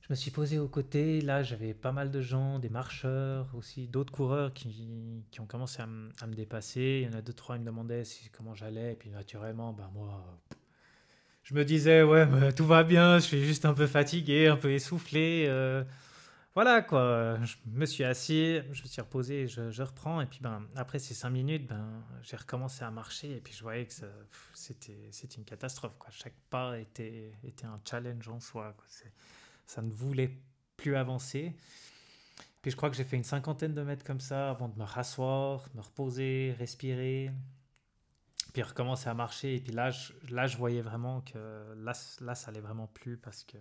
Je 0.00 0.06
me 0.10 0.14
suis 0.14 0.30
posé 0.30 0.58
aux 0.58 0.68
côtés. 0.68 1.20
Là, 1.22 1.42
j'avais 1.42 1.72
pas 1.72 1.92
mal 1.92 2.10
de 2.10 2.20
gens, 2.20 2.58
des 2.58 2.68
marcheurs 2.68 3.48
aussi, 3.54 3.88
d'autres 3.88 4.12
coureurs 4.12 4.52
qui, 4.52 5.24
qui, 5.30 5.40
ont 5.40 5.46
commencé 5.46 5.80
à, 5.82 5.86
me 5.86 6.34
dépasser. 6.34 7.02
Il 7.02 7.10
y 7.10 7.14
en 7.14 7.18
a 7.18 7.22
deux, 7.22 7.32
trois, 7.32 7.56
ils 7.56 7.60
me 7.60 7.66
demandaient 7.66 8.02
comment 8.32 8.54
j'allais. 8.54 8.92
Et 8.92 8.96
puis, 8.96 9.08
naturellement, 9.10 9.72
ben, 9.72 9.90
moi, 9.94 10.22
je 11.42 11.54
me 11.54 11.64
disais, 11.64 12.02
ouais, 12.02 12.26
bah, 12.26 12.52
tout 12.52 12.66
va 12.66 12.84
bien. 12.84 13.18
Je 13.18 13.24
suis 13.24 13.44
juste 13.44 13.64
un 13.64 13.74
peu 13.74 13.86
fatigué, 13.86 14.46
un 14.46 14.56
peu 14.56 14.72
essoufflé. 14.72 15.46
Euh, 15.48 15.84
voilà, 16.54 16.82
quoi. 16.82 17.38
Je 17.42 17.56
me 17.66 17.86
suis 17.86 18.04
assis, 18.04 18.60
je 18.72 18.82
me 18.82 18.88
suis 18.88 19.00
reposé, 19.00 19.48
je, 19.48 19.82
reprends. 19.82 20.20
Et 20.20 20.26
puis, 20.26 20.40
ben, 20.40 20.66
après 20.76 20.98
ces 20.98 21.14
cinq 21.14 21.30
minutes, 21.30 21.66
ben, 21.66 22.02
j'ai 22.22 22.36
recommencé 22.36 22.84
à 22.84 22.90
marcher. 22.90 23.36
Et 23.36 23.40
puis, 23.40 23.52
je 23.52 23.62
voyais 23.62 23.86
que 23.86 23.94
c'était 24.52 25.34
une 25.36 25.44
catastrophe. 25.44 25.94
Quoi. 25.98 26.10
Chaque 26.10 26.36
pas 26.50 26.78
était, 26.78 27.32
était 27.42 27.66
un 27.66 27.80
challenge 27.84 28.28
en 28.28 28.40
soi. 28.40 28.74
Quoi 28.76 28.86
ça 29.66 29.82
ne 29.82 29.90
voulait 29.90 30.30
plus 30.76 30.96
avancer. 30.96 31.54
Puis 32.62 32.70
je 32.70 32.76
crois 32.76 32.90
que 32.90 32.96
j'ai 32.96 33.04
fait 33.04 33.16
une 33.16 33.24
cinquantaine 33.24 33.74
de 33.74 33.82
mètres 33.82 34.04
comme 34.04 34.20
ça 34.20 34.50
avant 34.50 34.68
de 34.68 34.78
me 34.78 34.84
rasseoir, 34.84 35.68
me 35.74 35.82
reposer, 35.82 36.54
respirer, 36.58 37.30
puis 38.52 38.62
recommencer 38.62 39.08
à 39.08 39.14
marcher. 39.14 39.56
Et 39.56 39.60
puis 39.60 39.72
là, 39.72 39.90
je, 39.90 40.12
là, 40.30 40.46
je 40.46 40.56
voyais 40.56 40.80
vraiment 40.80 41.20
que 41.20 41.38
là, 41.76 41.92
là, 42.20 42.34
ça 42.34 42.48
allait 42.50 42.60
vraiment 42.60 42.86
plus 42.86 43.16
parce 43.16 43.44
que 43.44 43.58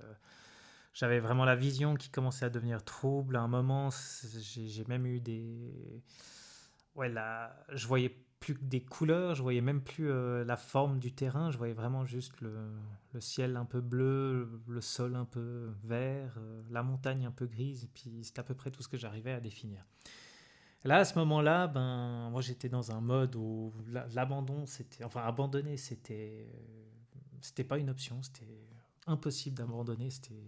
j'avais 0.93 1.19
vraiment 1.19 1.45
la 1.45 1.55
vision 1.55 1.95
qui 1.95 2.09
commençait 2.09 2.45
à 2.45 2.49
devenir 2.49 2.83
trouble. 2.83 3.35
À 3.35 3.41
un 3.41 3.47
moment, 3.47 3.89
j'ai 4.39 4.85
même 4.85 5.05
eu 5.05 5.19
des... 5.19 6.03
Ouais, 6.95 7.09
là, 7.09 7.55
je 7.73 7.87
voyais 7.87 8.15
plus 8.43 8.55
que 8.55 8.63
des 8.63 8.81
couleurs, 8.81 9.35
je 9.35 9.41
voyais 9.41 9.61
même 9.61 9.81
plus 9.81 10.11
euh, 10.11 10.43
la 10.43 10.57
forme 10.57 10.99
du 10.99 11.13
terrain, 11.13 11.49
je 11.49 11.57
voyais 11.57 11.73
vraiment 11.73 12.03
juste 12.03 12.41
le, 12.41 12.53
le, 13.13 13.21
ciel 13.21 13.55
un 13.55 13.63
peu 13.63 13.79
bleu, 13.79 14.61
le 14.67 14.81
sol 14.81 15.15
un 15.15 15.23
peu 15.23 15.71
vert, 15.85 16.35
euh, 16.37 16.61
la 16.69 16.83
montagne 16.83 17.25
un 17.25 17.31
peu 17.31 17.45
grise, 17.45 17.85
et 17.85 17.87
puis 17.87 18.19
c'était 18.23 18.41
à 18.41 18.43
peu 18.43 18.53
près 18.53 18.69
tout 18.69 18.83
ce 18.83 18.89
que 18.89 18.97
j'arrivais 18.97 19.31
à 19.31 19.39
définir. 19.39 19.85
Là, 20.83 20.97
à 20.97 21.05
ce 21.05 21.17
moment-là, 21.19 21.67
ben, 21.67 22.29
moi 22.31 22.41
j'étais 22.41 22.67
dans 22.67 22.91
un 22.91 22.99
mode 22.99 23.37
où 23.37 23.73
l'abandon, 24.13 24.65
c'était, 24.65 25.05
enfin 25.05 25.21
abandonner, 25.23 25.77
c'était, 25.77 26.45
c'était 27.39 27.63
pas 27.63 27.77
une 27.77 27.89
option, 27.89 28.21
c'était 28.21 28.67
impossible 29.07 29.55
d'abandonner, 29.55 30.09
c'était, 30.09 30.43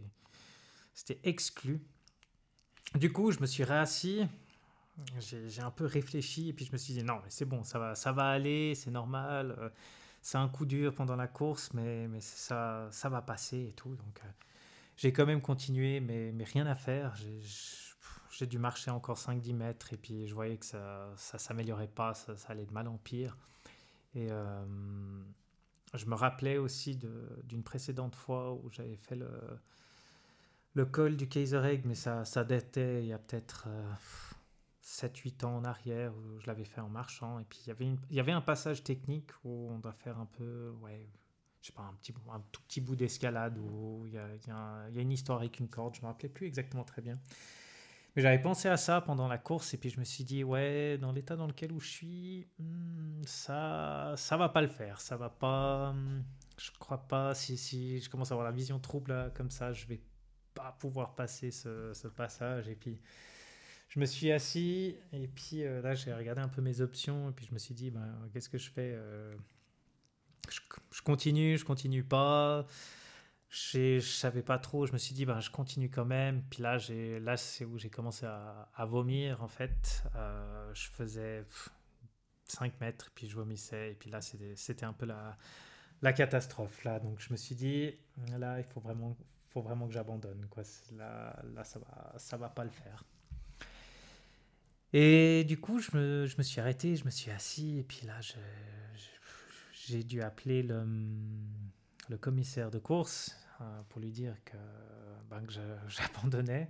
c'était 0.96 1.20
exclu. 1.24 1.80
Du 2.96 3.12
coup, 3.12 3.32
je 3.32 3.40
me 3.40 3.46
suis 3.46 3.64
réassis, 3.64 4.28
j'ai 5.20 5.62
un 5.62 5.72
peu 5.72 5.86
réfléchi 5.86 6.50
et 6.50 6.54
puis 6.54 6.66
je 6.66 6.72
me 6.72 6.78
suis 6.78 6.94
dit 6.94 7.04
non 7.04 7.16
mais 7.16 7.30
c'est 7.30 7.46
bon 7.46 7.64
ça 7.64 7.80
va 7.80 7.96
ça 7.96 8.14
va 8.14 8.30
aller 8.30 8.76
c'est 8.76 8.92
normal 8.92 9.54
euh, 9.58 9.70
c'est 10.22 10.38
un 10.38 10.48
coup 10.48 10.66
dur 10.66 10.96
pendant 10.96 11.18
la 11.18 11.28
course 11.28 11.74
mais 11.74 12.08
mais 12.08 12.22
ça 12.22 12.88
ça 12.92 13.10
va 13.10 13.22
passer 13.22 13.68
et 13.70 13.74
tout. 13.74 13.96
Donc 13.96 14.22
euh, 14.24 14.30
j'ai 14.96 15.12
quand 15.12 15.26
même 15.26 15.42
continué 15.42 16.00
mais 16.00 16.32
mais 16.32 16.46
rien 16.46 16.66
à 16.66 16.76
faire. 16.76 17.14
J'ai 18.32 18.48
dû 18.48 18.58
marcher 18.58 18.92
encore 18.92 19.18
5-10 19.18 19.54
mètres 19.54 19.94
et 19.94 19.98
puis 19.98 20.28
je 20.28 20.34
voyais 20.34 20.58
que 20.58 20.66
ça 20.66 21.12
ça 21.18 21.38
s'améliorait 21.38 21.88
pas 21.88 22.14
ça, 22.14 22.38
ça, 22.38 22.54
allait 22.54 22.66
de 22.66 22.74
mal 22.74 22.88
en 22.88 22.98
pire. 22.98 23.38
Et 24.16 24.28
euh, 24.32 24.66
je 25.94 26.06
me 26.06 26.16
rappelais 26.16 26.58
aussi 26.58 26.98
d'une 27.44 27.64
précédente 27.64 28.16
fois 28.16 28.54
où 28.54 28.70
j'avais 28.72 28.96
fait 28.96 29.16
le 29.16 29.30
le 30.76 30.86
col 30.86 31.18
du 31.18 31.28
Kaisereg 31.28 31.86
mais 31.86 31.96
ça 31.96 32.24
datait 32.44 33.02
il 33.02 33.08
y 33.08 33.14
a 33.14 33.18
peut-être 33.18 33.68
7-8 34.86 35.46
ans 35.46 35.58
en 35.58 35.64
arrière 35.66 36.14
où 36.16 36.40
je 36.40 36.48
l'avais 36.48 36.64
fait 36.64 36.82
en 36.82 36.90
marchant. 36.90 37.40
Et 37.40 37.44
puis 37.44 37.60
il 37.66 38.16
y 38.16 38.20
avait, 38.20 38.32
un 38.32 38.42
passage 38.42 38.84
technique 38.84 39.32
où 39.44 39.70
on 39.72 39.80
doit 39.80 39.94
faire 39.94 40.20
un 40.20 40.28
peu, 40.28 40.72
ouais, 40.82 41.10
je 41.62 41.68
sais 41.68 41.74
pas, 41.74 41.92
un, 42.32 42.44
tout 42.52 42.62
petit 42.68 42.82
bout 42.82 42.96
d'escalade 42.96 43.58
où 43.58 44.06
il 44.06 44.14
y, 44.14 44.18
a, 44.18 44.88
une 44.94 45.12
histoire 45.12 45.40
avec 45.40 45.60
une 45.60 45.68
corde. 45.68 45.96
Je 45.96 46.02
me 46.02 46.08
rappelais 46.08 46.30
plus 46.30 46.46
exactement 46.46 46.84
très 46.84 47.02
bien. 47.02 47.20
Mais 48.16 48.22
j'avais 48.22 48.42
pensé 48.42 48.70
à 48.70 48.78
ça 48.78 49.02
pendant 49.02 49.28
la 49.28 49.38
course 49.38 49.74
et 49.74 49.78
puis 49.78 49.90
je 49.90 50.00
me 50.00 50.06
suis 50.06 50.24
dit, 50.24 50.44
ouais, 50.44 50.98
dans 51.00 51.12
l'état 51.12 51.36
dans 51.36 51.48
lequel 51.48 51.72
où 51.74 51.80
je 51.82 51.90
suis, 51.90 52.48
hmm, 52.60 53.24
ça, 53.26 54.14
ça 54.16 54.38
va 54.38 54.50
pas 54.50 54.62
le 54.62 54.70
faire. 54.70 55.02
Ça 55.02 55.18
va 55.18 55.30
pas. 55.30 55.94
Hmm, 55.94 56.24
je 56.58 56.72
crois 56.80 57.08
pas. 57.08 57.34
Si, 57.34 57.58
si 57.58 58.00
je 58.00 58.10
commence 58.10 58.32
à 58.32 58.36
avoir 58.36 58.46
la 58.46 58.56
vision 58.56 58.80
trouble 58.80 59.12
là, 59.12 59.32
comme 59.32 59.50
ça, 59.50 59.74
je 59.74 59.88
vais 59.88 60.00
pouvoir 60.72 61.16
passer 61.16 61.52
ce, 61.52 62.08
passage. 62.08 62.68
Et 62.68 62.76
puis 62.76 63.00
je 63.90 64.00
me 64.00 64.06
suis 64.06 64.32
assis 64.32 64.96
et 65.14 65.28
puis 65.28 65.64
euh, 65.64 65.82
là 65.82 65.94
j'ai 65.94 66.14
regardé 66.14 66.42
un 66.42 66.48
peu 66.48 66.62
mes 66.62 66.82
options 66.82 67.30
et 67.30 67.34
puis 67.34 67.46
je 67.46 67.54
me 67.54 67.60
suis 67.60 67.74
dit 67.74 67.92
ben, 67.92 68.30
qu'est-ce 68.34 68.50
que 68.50 68.58
je 68.58 68.70
fais 68.70 68.94
euh, 68.96 69.36
je, 70.50 70.60
je, 70.92 71.02
continue, 71.02 71.58
je 71.58 71.66
continue 71.66 72.04
pas. 72.04 72.66
Je 73.50 74.00
savais 74.00 74.42
pas 74.42 74.58
trop, 74.60 74.86
je 74.86 74.92
me 74.92 74.98
suis 74.98 75.14
dit 75.16 75.26
ben, 75.26 75.40
je 75.40 75.50
continue 75.50 75.90
quand 75.90 76.06
même. 76.06 76.44
Puis 76.50 76.62
là, 76.62 76.78
là 77.22 77.38
c'est 77.38 77.64
où 77.64 77.78
j'ai 77.78 77.90
commencé 77.90 78.26
à, 78.26 78.86
vomir 78.86 79.42
en 79.44 79.48
fait. 79.48 80.04
Euh, 80.16 80.74
je 80.74 80.90
faisais 80.90 81.44
5 82.46 82.80
mètres 82.82 83.12
puis 83.16 83.28
je 83.28 83.36
vomissais 83.36 83.92
et 83.92 83.96
puis 83.96 84.10
là 84.10 84.20
c'était 84.22 84.86
un 84.86 84.94
peu 84.94 85.06
la, 85.06 85.38
la 86.02 86.14
catastrophe 86.14 86.84
là. 86.84 87.00
Donc 87.00 87.20
je 87.20 87.32
me 87.32 87.38
suis 87.38 87.56
dit 87.56 87.94
là 88.38 88.60
il 88.60 88.66
faut 88.66 88.80
vraiment, 88.80 89.16
faut 89.56 89.62
vraiment 89.62 89.88
que 89.88 89.94
j'abandonne. 89.94 90.48
Quoi. 90.50 90.64
Là, 90.98 91.42
là 91.56 91.64
ça, 91.64 91.80
va, 91.80 92.14
ça 92.18 92.36
va 92.36 92.50
pas 92.50 92.66
le 92.66 92.70
faire. 92.70 93.06
Et 94.92 95.46
du 95.46 95.58
coup, 95.58 95.80
je 95.80 95.96
me, 95.96 96.26
je 96.26 96.38
me, 96.38 96.44
suis 96.44 96.60
arrêté, 96.60 96.98
je 96.98 97.06
me 97.06 97.10
suis 97.10 97.32
assis, 97.32 97.80
et 97.80 97.84
puis 97.84 98.06
là, 98.06 98.20
j'ai 99.72 100.04
dû 100.04 100.22
appeler 100.22 100.62
le, 100.62 100.86
le, 102.10 102.18
commissaire 102.18 102.70
de 102.70 102.80
course 102.80 103.34
euh, 103.62 103.82
pour 103.88 104.02
lui 104.02 104.12
dire 104.12 104.36
que, 104.44 104.58
ben, 105.30 105.42
que 105.46 105.54
j'abandonnais. 105.88 106.70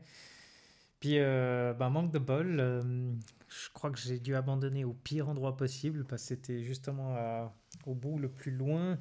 Puis, 0.99 1.17
euh, 1.17 1.73
ben, 1.73 1.89
manque 1.89 2.11
de 2.11 2.19
bol, 2.19 2.59
euh, 2.59 3.13
je 3.49 3.69
crois 3.73 3.89
que 3.89 3.97
j'ai 3.97 4.19
dû 4.19 4.35
abandonner 4.35 4.85
au 4.85 4.93
pire 4.93 5.27
endroit 5.27 5.57
possible, 5.57 6.05
parce 6.05 6.21
que 6.21 6.27
c'était 6.27 6.61
justement 6.61 7.15
à, 7.15 7.51
au 7.87 7.95
bout 7.95 8.19
le 8.19 8.29
plus 8.29 8.51
loin 8.51 8.99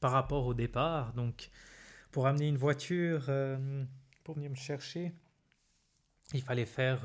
par 0.00 0.12
rapport 0.12 0.46
au 0.46 0.54
départ. 0.54 1.12
Donc, 1.12 1.50
pour 2.12 2.26
amener 2.28 2.46
une 2.48 2.58
voiture 2.58 3.30
pour 4.22 4.36
venir 4.36 4.50
me 4.50 4.54
chercher, 4.54 5.12
il 6.32 6.42
fallait 6.42 6.66
faire 6.66 7.04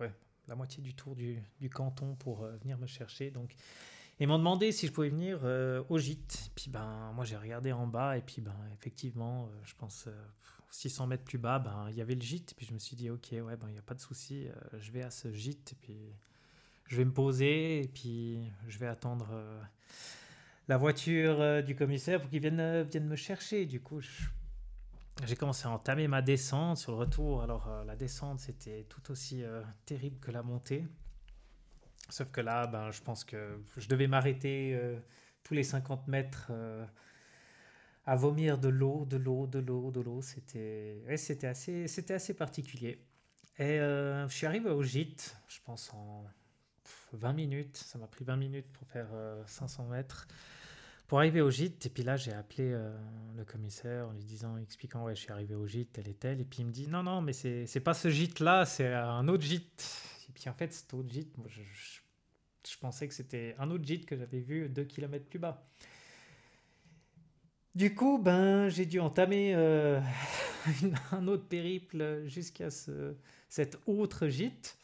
ouais, 0.00 0.12
la 0.48 0.54
moitié 0.54 0.82
du 0.82 0.94
tour 0.94 1.14
du, 1.14 1.42
du 1.60 1.70
canton 1.70 2.14
pour 2.14 2.44
euh, 2.44 2.56
venir 2.62 2.78
me 2.78 2.86
chercher. 2.86 3.30
Donc, 3.30 3.54
ils 4.18 4.28
m'ont 4.28 4.38
demandé 4.38 4.72
si 4.72 4.86
je 4.86 4.92
pouvais 4.92 5.10
venir 5.10 5.40
euh, 5.44 5.82
au 5.88 5.98
gîte. 5.98 6.50
Puis 6.54 6.70
ben, 6.70 7.12
moi 7.14 7.24
j'ai 7.24 7.36
regardé 7.36 7.72
en 7.72 7.86
bas 7.86 8.16
et 8.16 8.22
puis 8.22 8.40
ben, 8.40 8.56
effectivement, 8.72 9.50
je 9.64 9.74
pense 9.74 10.08
600 10.70 11.06
mètres 11.06 11.24
plus 11.24 11.38
bas, 11.38 11.58
ben, 11.58 11.88
il 11.90 11.96
y 11.96 12.00
avait 12.00 12.14
le 12.14 12.22
gîte. 12.22 12.52
Et 12.52 12.54
puis 12.54 12.66
je 12.66 12.72
me 12.72 12.78
suis 12.78 12.96
dit, 12.96 13.10
ok, 13.10 13.28
ouais, 13.32 13.56
ben, 13.56 13.68
il 13.68 13.72
n'y 13.72 13.78
a 13.78 13.82
pas 13.82 13.94
de 13.94 14.00
souci, 14.00 14.46
je 14.78 14.90
vais 14.90 15.02
à 15.02 15.10
ce 15.10 15.30
gîte. 15.32 15.72
Et 15.72 15.76
puis 15.82 15.98
je 16.86 16.96
vais 16.96 17.04
me 17.04 17.12
poser 17.12 17.82
et 17.82 17.88
puis 17.88 18.40
je 18.68 18.78
vais 18.78 18.86
attendre 18.86 19.28
la 20.68 20.76
voiture 20.76 21.62
du 21.62 21.76
commissaire 21.76 22.20
pour 22.20 22.30
qu'il 22.30 22.40
vienne, 22.40 22.82
vienne 22.82 23.06
me 23.06 23.16
chercher. 23.16 23.66
Du 23.66 23.80
coup, 23.80 24.00
j'ai 25.24 25.36
commencé 25.36 25.66
à 25.66 25.70
entamer 25.70 26.08
ma 26.08 26.22
descente 26.22 26.78
sur 26.78 26.92
le 26.92 26.98
retour. 26.98 27.42
Alors 27.42 27.84
la 27.86 27.96
descente, 27.96 28.40
c'était 28.40 28.84
tout 28.88 29.10
aussi 29.10 29.44
terrible 29.84 30.18
que 30.18 30.30
la 30.30 30.42
montée. 30.42 30.84
Sauf 32.08 32.30
que 32.30 32.40
là, 32.40 32.66
ben, 32.66 32.90
je 32.90 33.02
pense 33.02 33.24
que 33.24 33.58
je 33.76 33.88
devais 33.88 34.06
m'arrêter 34.06 34.74
euh, 34.74 34.98
tous 35.42 35.54
les 35.54 35.64
50 35.64 36.06
mètres 36.06 36.48
euh, 36.50 36.84
à 38.04 38.16
vomir 38.16 38.58
de 38.58 38.68
l'eau, 38.68 39.06
de 39.06 39.16
l'eau, 39.16 39.46
de 39.46 39.58
l'eau, 39.58 39.90
de 39.90 40.00
l'eau. 40.00 40.22
C'était 40.22 41.02
c'était 41.16 41.48
assez, 41.48 41.86
assez 42.10 42.34
particulier. 42.34 43.04
Et 43.58 43.80
euh, 43.80 44.28
je 44.28 44.34
suis 44.34 44.46
arrivé 44.46 44.70
au 44.70 44.82
gîte, 44.82 45.36
je 45.48 45.58
pense 45.64 45.92
en 45.94 46.24
20 47.12 47.32
minutes. 47.32 47.76
Ça 47.76 47.98
m'a 47.98 48.06
pris 48.06 48.24
20 48.24 48.36
minutes 48.36 48.72
pour 48.72 48.86
faire 48.86 49.08
500 49.46 49.88
mètres. 49.88 50.28
Pour 51.06 51.18
arriver 51.18 51.40
au 51.40 51.50
gîte, 51.50 51.86
et 51.86 51.88
puis 51.88 52.02
là 52.02 52.16
j'ai 52.16 52.32
appelé 52.32 52.76
le 53.36 53.44
commissaire 53.44 54.08
en 54.08 54.12
lui 54.12 54.24
disant, 54.24 54.56
expliquant, 54.56 55.04
ouais, 55.04 55.14
je 55.14 55.20
suis 55.20 55.32
arrivé 55.32 55.54
au 55.54 55.66
gîte, 55.66 55.92
tel 55.92 56.08
et 56.08 56.14
tel, 56.14 56.40
et 56.40 56.44
puis 56.44 56.60
il 56.60 56.66
me 56.66 56.72
dit, 56.72 56.88
non, 56.88 57.02
non, 57.02 57.20
mais 57.20 57.32
c'est 57.32 57.80
pas 57.80 57.94
ce 57.94 58.08
gîte-là, 58.08 58.64
c'est 58.64 58.92
un 58.92 59.28
autre 59.28 59.44
gîte. 59.44 60.02
Et 60.28 60.32
puis 60.32 60.48
en 60.48 60.54
fait, 60.54 60.72
cet 60.72 60.92
autre 60.94 61.08
gîte, 61.10 61.36
moi, 61.38 61.46
je, 61.48 61.62
je, 61.62 62.78
pensais 62.78 63.06
que 63.06 63.14
c'était 63.14 63.54
un 63.58 63.70
autre 63.70 63.84
gîte 63.84 64.06
que 64.06 64.16
j'avais 64.16 64.40
vu 64.40 64.68
deux 64.68 64.84
kilomètres 64.84 65.26
plus 65.26 65.38
bas. 65.38 65.64
Du 67.76 67.94
coup, 67.94 68.18
ben, 68.18 68.68
j'ai 68.68 68.86
dû 68.86 69.00
entamer 69.00 69.54
euh, 69.54 70.00
un 71.12 71.28
autre 71.28 71.46
périple 71.46 72.22
jusqu'à 72.24 72.70
ce, 72.70 73.14
cet 73.48 73.78
autre 73.86 74.28
gîte. 74.28 74.78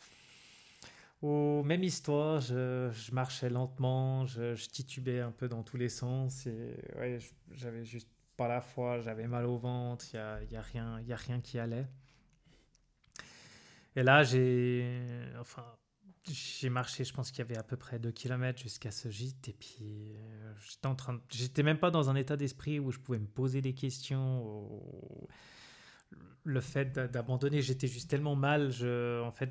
Où, 1.22 1.62
même 1.62 1.84
histoire, 1.84 2.40
je, 2.40 2.90
marchais 3.12 3.48
lentement, 3.48 4.26
je, 4.26 4.54
titubais 4.66 5.20
un 5.20 5.30
peu 5.30 5.48
dans 5.48 5.62
tous 5.62 5.76
les 5.76 5.88
sens 5.88 6.46
et 6.46 6.76
j'avais 7.52 7.84
juste 7.84 8.08
pas 8.36 8.48
la 8.48 8.60
foi, 8.60 9.00
j'avais 9.00 9.28
mal 9.28 9.46
au 9.46 9.56
ventre, 9.56 10.04
il 10.12 10.16
n'y 10.16 10.22
a, 10.22 10.42
y 10.44 10.56
a, 10.56 10.62
rien, 10.62 11.00
a 11.08 11.16
rien 11.16 11.40
qui 11.40 11.58
allait. 11.58 11.86
Et 13.96 14.02
là, 14.02 14.22
j'ai. 14.22 15.00
Enfin, 15.38 15.64
marché, 16.70 17.04
je 17.04 17.12
pense 17.12 17.30
qu'il 17.30 17.40
y 17.40 17.42
avait 17.42 17.58
à 17.58 17.62
peu 17.62 17.76
près 17.76 17.98
2 17.98 18.10
km 18.12 18.60
jusqu'à 18.60 18.90
ce 18.90 19.10
gîte. 19.10 19.48
Et 19.48 19.52
puis, 19.52 20.14
euh. 20.16 20.54
J'étais 21.30 21.62
même 21.62 21.78
pas 21.78 21.90
dans 21.90 22.10
un 22.10 22.16
état 22.16 22.36
d'esprit 22.36 22.78
où 22.78 22.90
je 22.90 22.98
pouvais 22.98 23.18
me 23.18 23.26
poser 23.26 23.60
des 23.60 23.74
questions. 23.74 24.62
Le 26.44 26.60
fait 26.60 26.92
d'abandonner, 26.92 27.62
j'étais 27.62 27.86
juste 27.86 28.10
tellement 28.10 28.36
mal. 28.36 28.70
Je, 28.70 29.22
en 29.22 29.32
fait, 29.32 29.50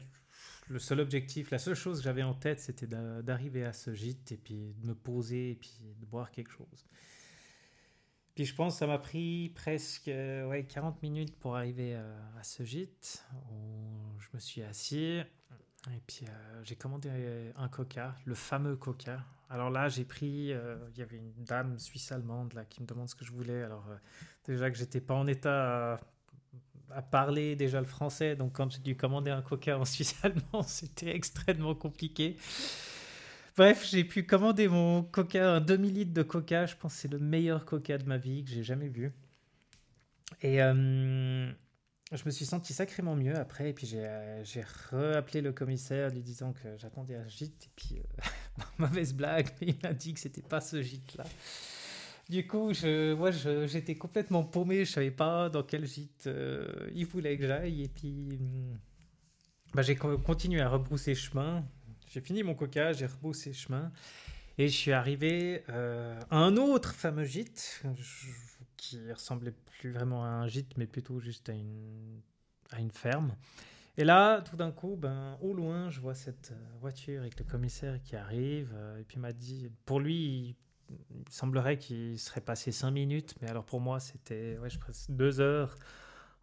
le 0.67 0.79
seul 0.79 0.99
objectif, 0.99 1.51
la 1.51 1.59
seule 1.59 1.75
chose 1.75 1.99
que 1.99 2.03
j'avais 2.03 2.23
en 2.23 2.33
tête, 2.33 2.59
c'était 2.59 2.87
d'arriver 2.87 3.65
à 3.65 3.73
ce 3.73 3.93
gîte 3.93 4.31
et 4.31 4.37
puis 4.37 4.73
de 4.77 4.87
me 4.87 4.95
poser 4.95 5.51
et 5.51 5.55
puis 5.55 5.73
de 5.99 6.05
boire 6.05 6.31
quelque 6.31 6.51
chose. 6.51 6.85
Puis 8.35 8.45
je 8.45 8.55
pense 8.55 8.75
que 8.75 8.79
ça 8.79 8.87
m'a 8.87 8.97
pris 8.97 9.49
presque 9.49 10.07
ouais, 10.07 10.65
40 10.67 11.01
minutes 11.03 11.37
pour 11.37 11.57
arriver 11.57 11.95
à, 11.95 12.43
ce 12.43 12.63
gîte. 12.63 13.25
Où 13.51 14.19
je 14.19 14.27
me 14.33 14.39
suis 14.39 14.63
assis 14.63 15.21
et 15.89 16.01
puis 16.05 16.25
euh, 16.27 16.63
j'ai 16.63 16.75
commandé 16.75 17.09
un 17.55 17.67
coca, 17.67 18.15
le 18.25 18.35
fameux 18.35 18.75
coca. 18.75 19.25
Alors 19.49 19.69
là, 19.69 19.89
j'ai 19.89 20.05
pris, 20.05 20.53
euh, 20.53 20.77
il 20.93 20.99
y 20.99 21.01
avait 21.01 21.17
une 21.17 21.43
dame 21.43 21.79
suisse-allemande 21.79 22.53
là 22.53 22.65
qui 22.65 22.81
me 22.81 22.87
demande 22.87 23.09
ce 23.09 23.15
que 23.15 23.25
je 23.25 23.31
voulais. 23.31 23.63
Alors 23.63 23.85
euh, 23.89 23.95
déjà 24.45 24.69
que 24.69 24.77
j'étais 24.77 25.01
pas 25.01 25.15
en 25.15 25.25
état 25.25 25.99
à, 26.95 27.01
parler 27.01 27.55
déjà 27.55 27.79
le 27.79 27.85
français, 27.85 28.35
donc 28.35 28.53
quand 28.53 28.71
j'ai 28.71 28.79
dû 28.79 28.95
commander 28.95 29.31
un 29.31 29.41
coca 29.41 29.77
en 29.77 29.85
suisse-allemand, 29.85 30.63
c'était 30.67 31.15
extrêmement 31.15 31.75
compliqué. 31.75 32.37
Bref, 33.57 33.87
j'ai 33.89 34.03
pu 34.03 34.23
commander 34.23 34.67
mon 34.67 35.03
coca, 35.03 35.55
un 35.55 35.61
demi-litre 35.61 36.13
de 36.13 36.23
coca. 36.23 36.65
Je 36.65 36.75
pense 36.75 36.93
que 36.95 37.01
c'est 37.01 37.11
le 37.11 37.19
meilleur 37.19 37.65
coca 37.65 37.97
de 37.97 38.05
ma 38.05 38.17
vie 38.17 38.43
que 38.43 38.49
j'ai 38.49 38.63
jamais 38.63 38.87
vu. 38.87 39.11
Et 40.41 40.61
euh, 40.61 41.51
je 42.11 42.25
me 42.25 42.31
suis 42.31 42.45
senti 42.45 42.73
sacrément 42.73 43.15
mieux 43.15 43.35
après. 43.35 43.69
Et 43.69 43.73
puis 43.73 43.87
j'ai 43.87 44.05
euh, 44.05 44.43
rappelé 44.89 45.41
le 45.41 45.51
commissaire 45.51 46.09
lui 46.09 46.21
disant 46.21 46.53
que 46.53 46.77
j'attendais 46.77 47.15
un 47.15 47.27
gîte. 47.27 47.65
Et 47.65 47.71
puis, 47.75 47.99
euh, 47.99 48.63
mauvaise 48.77 49.13
blague, 49.13 49.49
mais 49.61 49.67
il 49.67 49.77
m'a 49.83 49.93
dit 49.93 50.13
que 50.13 50.19
c'était 50.19 50.41
pas 50.41 50.61
ce 50.61 50.81
gîte-là. 50.81 51.25
Du 52.31 52.47
coup, 52.47 52.73
je, 52.73 53.13
moi, 53.13 53.29
j'étais 53.67 53.95
complètement 53.95 54.43
paumé. 54.43 54.85
Je 54.85 54.91
savais 54.91 55.11
pas 55.11 55.49
dans 55.49 55.63
quel 55.63 55.85
gîte 55.85 56.29
il 56.95 57.05
voulait 57.05 57.37
que 57.37 57.45
j'aille. 57.45 57.83
Et 57.83 57.89
puis, 57.89 58.39
hmm, 58.39 58.77
bah, 59.73 59.81
j'ai 59.81 59.95
continué 59.95 60.61
à 60.61 60.69
rebrousser 60.69 61.13
chemin. 61.13 61.65
J'ai 62.11 62.19
fini 62.19 62.43
mon 62.43 62.55
coca, 62.55 62.91
j'ai 62.91 63.05
reboussé 63.05 63.53
chemin 63.53 63.89
et 64.57 64.67
je 64.67 64.75
suis 64.75 64.91
arrivé 64.91 65.63
euh, 65.69 66.19
à 66.29 66.37
un 66.37 66.57
autre 66.57 66.93
fameux 66.93 67.23
gîte 67.23 67.81
qui 68.75 68.99
ressemblait 69.11 69.53
plus 69.79 69.91
vraiment 69.91 70.25
à 70.25 70.27
un 70.27 70.47
gîte 70.47 70.75
mais 70.75 70.87
plutôt 70.87 71.21
juste 71.21 71.47
à 71.47 71.53
une, 71.53 72.21
à 72.71 72.81
une 72.81 72.91
ferme. 72.91 73.33
Et 73.97 74.03
là, 74.03 74.41
tout 74.41 74.57
d'un 74.57 74.71
coup, 74.71 74.97
ben, 74.97 75.37
au 75.41 75.53
loin, 75.53 75.89
je 75.89 76.01
vois 76.01 76.15
cette 76.15 76.51
euh, 76.51 76.79
voiture 76.81 77.21
avec 77.21 77.39
le 77.39 77.45
commissaire 77.45 78.01
qui 78.03 78.17
arrive. 78.17 78.71
Euh, 78.73 78.99
et 78.99 79.03
puis 79.03 79.15
il 79.17 79.21
m'a 79.21 79.33
dit, 79.33 79.69
pour 79.85 80.01
lui, 80.01 80.55
il, 81.11 81.33
semblerait 81.33 81.77
qu'il 81.77 82.19
serait 82.19 82.41
passé 82.41 82.71
cinq 82.71 82.91
minutes, 82.91 83.35
mais 83.41 83.49
alors 83.49 83.63
pour 83.63 83.79
moi, 83.79 83.99
c'était 83.99 84.57
ouais, 84.59 84.69
je 84.69 84.77
deux 85.09 85.39
heures 85.39 85.75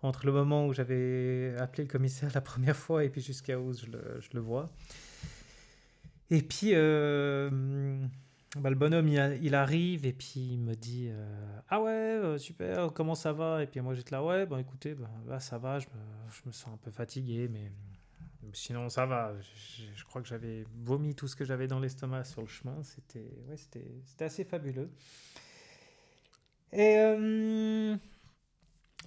entre 0.03 0.27
le 0.27 0.33
moment 0.33 0.67
où 0.67 0.73
j'avais 0.73 1.55
appelé 1.59 1.85
le 1.85 1.91
commissaire 1.91 2.31
la 2.35 2.41
première 2.41 2.77
fois 2.77 3.05
et 3.05 3.09
puis 3.09 3.21
jusqu'à 3.21 3.59
où 3.59 3.73
je 3.73 3.87
le, 3.87 4.21
je 4.21 4.29
le 4.35 4.41
vois. 4.41 4.71
Et 6.31 6.43
puis, 6.43 6.71
euh, 6.75 7.51
bah, 8.57 8.71
le 8.71 8.77
bonhomme, 8.77 9.09
il, 9.09 9.55
arrive 9.55 10.07
et 10.07 10.13
puis 10.13 10.41
il 10.53 10.59
me 10.59 10.75
dit 10.75 11.09
euh, 11.11 11.61
Ah 11.69 11.81
ouais, 11.81 11.91
euh, 11.91 12.39
super, 12.39 12.93
comment 12.93 13.15
ça 13.15 13.33
va? 13.33 13.63
Et 13.63 13.67
puis 13.67 13.81
moi, 13.81 13.95
j'étais 13.95 14.13
là 14.13 14.23
Ouais, 14.23 14.47
bon, 14.47 14.59
écoutez, 14.59 14.95
bah, 14.95 15.11
là, 15.27 15.41
ça 15.41 15.59
va, 15.59 15.79
je 15.79 15.87
me, 15.87 16.31
je 16.31 16.43
me, 16.47 16.53
sens 16.53 16.75
un 16.75 16.77
peu 16.77 16.91
fatigué, 16.91 17.49
mais 17.51 17.73
sinon, 18.53 18.89
ça 18.89 19.07
va. 19.07 19.35
Je, 19.95 20.05
crois 20.05 20.23
que 20.23 20.29
j'avais 20.29 20.65
vomi 20.83 21.15
tout 21.15 21.29
ce 21.29 21.37
que 21.37 21.45
j'avais 21.45 21.67
dans 21.67 21.81
l'estomac 21.81 22.25
sur 22.25 22.41
le 22.41 22.47
chemin. 22.47 22.83
C'était 22.83 23.31
ouais, 23.49 23.57
c'était 23.57 24.25
assez 24.25 24.45
fabuleux. 24.45 24.91
Et. 26.73 26.97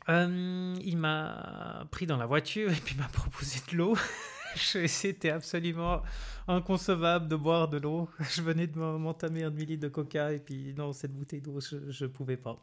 il 0.07 0.97
m'a 0.97 1.87
pris 1.91 2.05
dans 2.05 2.17
la 2.17 2.25
voiture 2.25 2.71
et 2.71 2.79
puis 2.81 2.95
m'a 2.95 3.07
proposé 3.13 3.59
de 3.71 3.77
l'eau. 3.77 3.95
C'était 4.55 5.29
absolument 5.29 6.01
inconcevable 6.47 7.27
de 7.27 7.35
boire 7.35 7.69
de 7.69 7.77
l'eau. 7.77 8.09
Je 8.19 8.41
venais 8.41 8.67
de 8.67 8.77
m'entamer 8.77 9.43
un 9.43 9.51
demi-litre 9.51 9.83
de 9.83 9.87
coca 9.87 10.33
et 10.33 10.39
puis 10.39 10.73
non, 10.73 10.93
cette 10.93 11.13
bouteille 11.13 11.41
d'eau, 11.41 11.59
je 11.59 12.05
ne 12.05 12.09
pouvais 12.09 12.37
pas. 12.37 12.61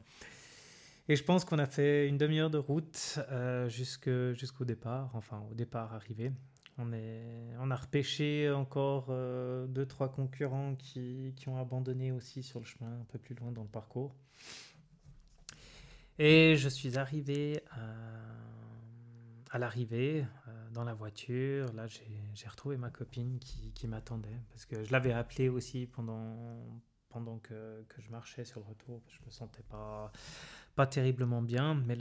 Et 1.09 1.17
je 1.17 1.25
pense 1.25 1.45
qu'on 1.45 1.59
a 1.59 1.67
fait 1.67 2.07
une 2.07 2.19
demi-heure 2.19 2.51
de 2.51 2.59
route 2.59 3.19
euh, 3.31 3.69
jusqu'au 3.69 4.65
départ, 4.65 5.11
enfin 5.15 5.43
au 5.51 5.55
départ 5.55 5.95
arrivé. 5.95 6.33
On, 6.81 7.71
a 7.71 7.77
repêché 7.77 8.51
encore 8.51 9.07
euh, 9.11 9.67
deux, 9.67 9.85
trois 9.85 10.09
concurrents 10.09 10.77
qui, 10.77 11.35
qui, 11.37 11.49
ont 11.49 11.59
abandonné 11.59 12.13
aussi 12.13 12.45
sur 12.45 12.61
le 12.61 12.65
chemin, 12.65 13.01
un 13.01 13.05
peu 13.09 13.19
plus 13.19 13.35
loin 13.35 13.51
dans 13.51 13.63
le 13.63 13.69
parcours. 13.69 14.15
Et 16.21 16.57
je 16.57 16.69
suis 16.69 16.97
arrivé 16.97 17.63
à, 17.71 17.91
à 19.51 19.59
l'arrivée, 19.59 20.25
euh, 20.47 20.71
dans 20.71 20.85
la 20.85 20.95
voiture, 20.95 21.73
là, 21.73 21.87
j'ai 21.87 22.49
retrouvé 22.49 22.77
ma 22.77 22.91
copine 22.91 23.39
qui, 23.39 23.73
qui 23.73 23.87
m'attendait. 23.87 24.41
Parce 24.51 24.65
que 24.65 24.85
je 24.85 24.93
l'avais 24.93 25.13
appelée 25.13 25.49
aussi 25.49 25.87
pendant, 25.87 26.81
pendant 27.09 27.39
que, 27.39 27.83
que, 27.89 28.01
je 28.01 28.11
marchais 28.11 28.45
sur 28.45 28.61
le 28.61 28.67
retour. 28.67 29.03
Je 29.09 29.19
me 29.27 29.31
sentais 29.31 29.63
pas, 29.65 30.13
pas 30.79 30.87
terriblement 30.87 31.43
bien. 31.43 31.75
Mais 31.75 31.99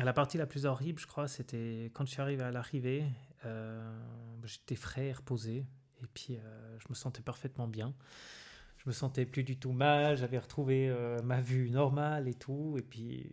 la 0.00 0.12
partie 0.12 0.38
la 0.38 0.46
plus 0.46 0.66
horrible, 0.66 1.00
je 1.00 1.06
crois, 1.08 1.26
c'était 1.26 1.90
quand 1.94 2.06
je 2.06 2.12
suis 2.12 2.22
arrivé 2.22 2.44
à 2.44 2.52
l'arrivée. 2.52 3.04
Euh, 3.44 3.92
j'étais 4.44 4.76
frais 4.76 5.10
reposé. 5.10 5.66
Et 6.00 6.06
puis, 6.14 6.36
euh, 6.36 6.78
je 6.78 6.86
me 6.88 6.94
sentais 6.94 7.22
parfaitement 7.22 7.66
bien 7.66 7.92
je 8.76 8.90
me 8.90 8.92
sentais 8.92 9.24
plus 9.24 9.44
du 9.44 9.56
tout 9.56 9.72
mal, 9.72 10.18
j'avais 10.18 10.36
retrouvé 10.36 10.90
euh, 10.90 11.22
ma 11.22 11.40
vue 11.40 11.70
normale 11.70 12.28
et 12.28 12.34
tout, 12.34 12.74
et 12.76 12.82
puis 12.82 13.30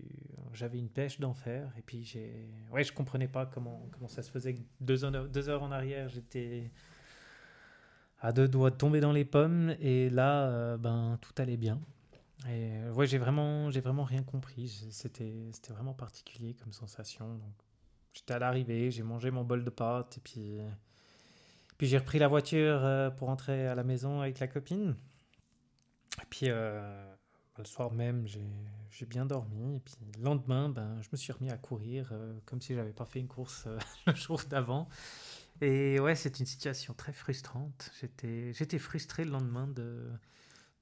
j'avais 0.53 0.79
une 0.79 0.87
pêche 0.87 1.19
d'enfer, 1.19 1.69
et 1.77 1.81
puis 1.81 2.05
j'ai, 2.05 2.49
ouais, 2.71 2.85
je 2.85 2.93
comprenais 2.93 3.27
pas 3.27 3.45
comment 3.45 3.89
comment 3.91 4.07
ça 4.07 4.21
se 4.21 4.31
faisait. 4.31 4.55
Deux 4.79 5.03
heures, 5.03 5.27
deux 5.27 5.49
heures 5.49 5.61
en 5.61 5.73
arrière, 5.73 6.07
j'étais 6.07 6.71
à 8.21 8.31
deux 8.31 8.47
doigts 8.47 8.69
de 8.69 8.77
tomber 8.77 9.01
dans 9.01 9.11
les 9.11 9.25
pommes, 9.25 9.75
et 9.81 10.09
là, 10.09 10.77
ben 10.77 11.17
tout 11.19 11.33
allait 11.35 11.57
bien. 11.57 11.81
Et 12.49 12.89
ouais, 12.89 13.07
j'ai 13.07 13.17
vraiment, 13.17 13.69
j'ai 13.69 13.81
vraiment 13.81 14.03
rien 14.03 14.23
compris. 14.23 14.67
C'était, 14.91 15.49
c'était 15.53 15.73
vraiment 15.73 15.93
particulier 15.93 16.55
comme 16.55 16.73
sensation. 16.73 17.35
Donc, 17.35 17.53
j'étais 18.13 18.33
à 18.33 18.39
l'arrivée, 18.39 18.91
j'ai 18.91 19.03
mangé 19.03 19.31
mon 19.31 19.43
bol 19.43 19.63
de 19.63 19.69
pâtes, 19.69 20.17
et 20.17 20.21
puis, 20.21 20.57
puis 21.77 21.87
j'ai 21.87 21.97
repris 21.97 22.19
la 22.19 22.27
voiture 22.27 23.13
pour 23.17 23.27
rentrer 23.27 23.67
à 23.67 23.75
la 23.75 23.83
maison 23.83 24.21
avec 24.21 24.39
la 24.39 24.47
copine. 24.47 24.95
Et 26.21 26.25
puis, 26.29 26.47
euh, 26.49 27.13
le 27.57 27.65
soir 27.65 27.91
même, 27.91 28.27
j'ai 28.27 29.05
bien 29.05 29.25
dormi. 29.25 29.77
Et 29.77 29.79
puis, 29.79 29.95
le 30.17 30.23
lendemain, 30.23 30.69
ben, 30.69 31.01
je 31.01 31.09
me 31.11 31.17
suis 31.17 31.31
remis 31.31 31.49
à 31.49 31.57
courir 31.57 32.09
euh, 32.11 32.37
comme 32.45 32.61
si 32.61 32.75
j'avais 32.75 32.93
pas 32.93 33.05
fait 33.05 33.19
une 33.19 33.27
course 33.27 33.65
euh, 33.67 33.77
le 34.07 34.15
jour 34.15 34.41
d'avant. 34.49 34.87
Et 35.61 35.99
ouais, 35.99 36.15
c'est 36.15 36.39
une 36.39 36.45
situation 36.45 36.93
très 36.93 37.13
frustrante. 37.13 37.91
J'étais 38.23 38.79
frustré 38.79 39.25
le 39.25 39.31
lendemain 39.31 39.67
de 39.67 40.09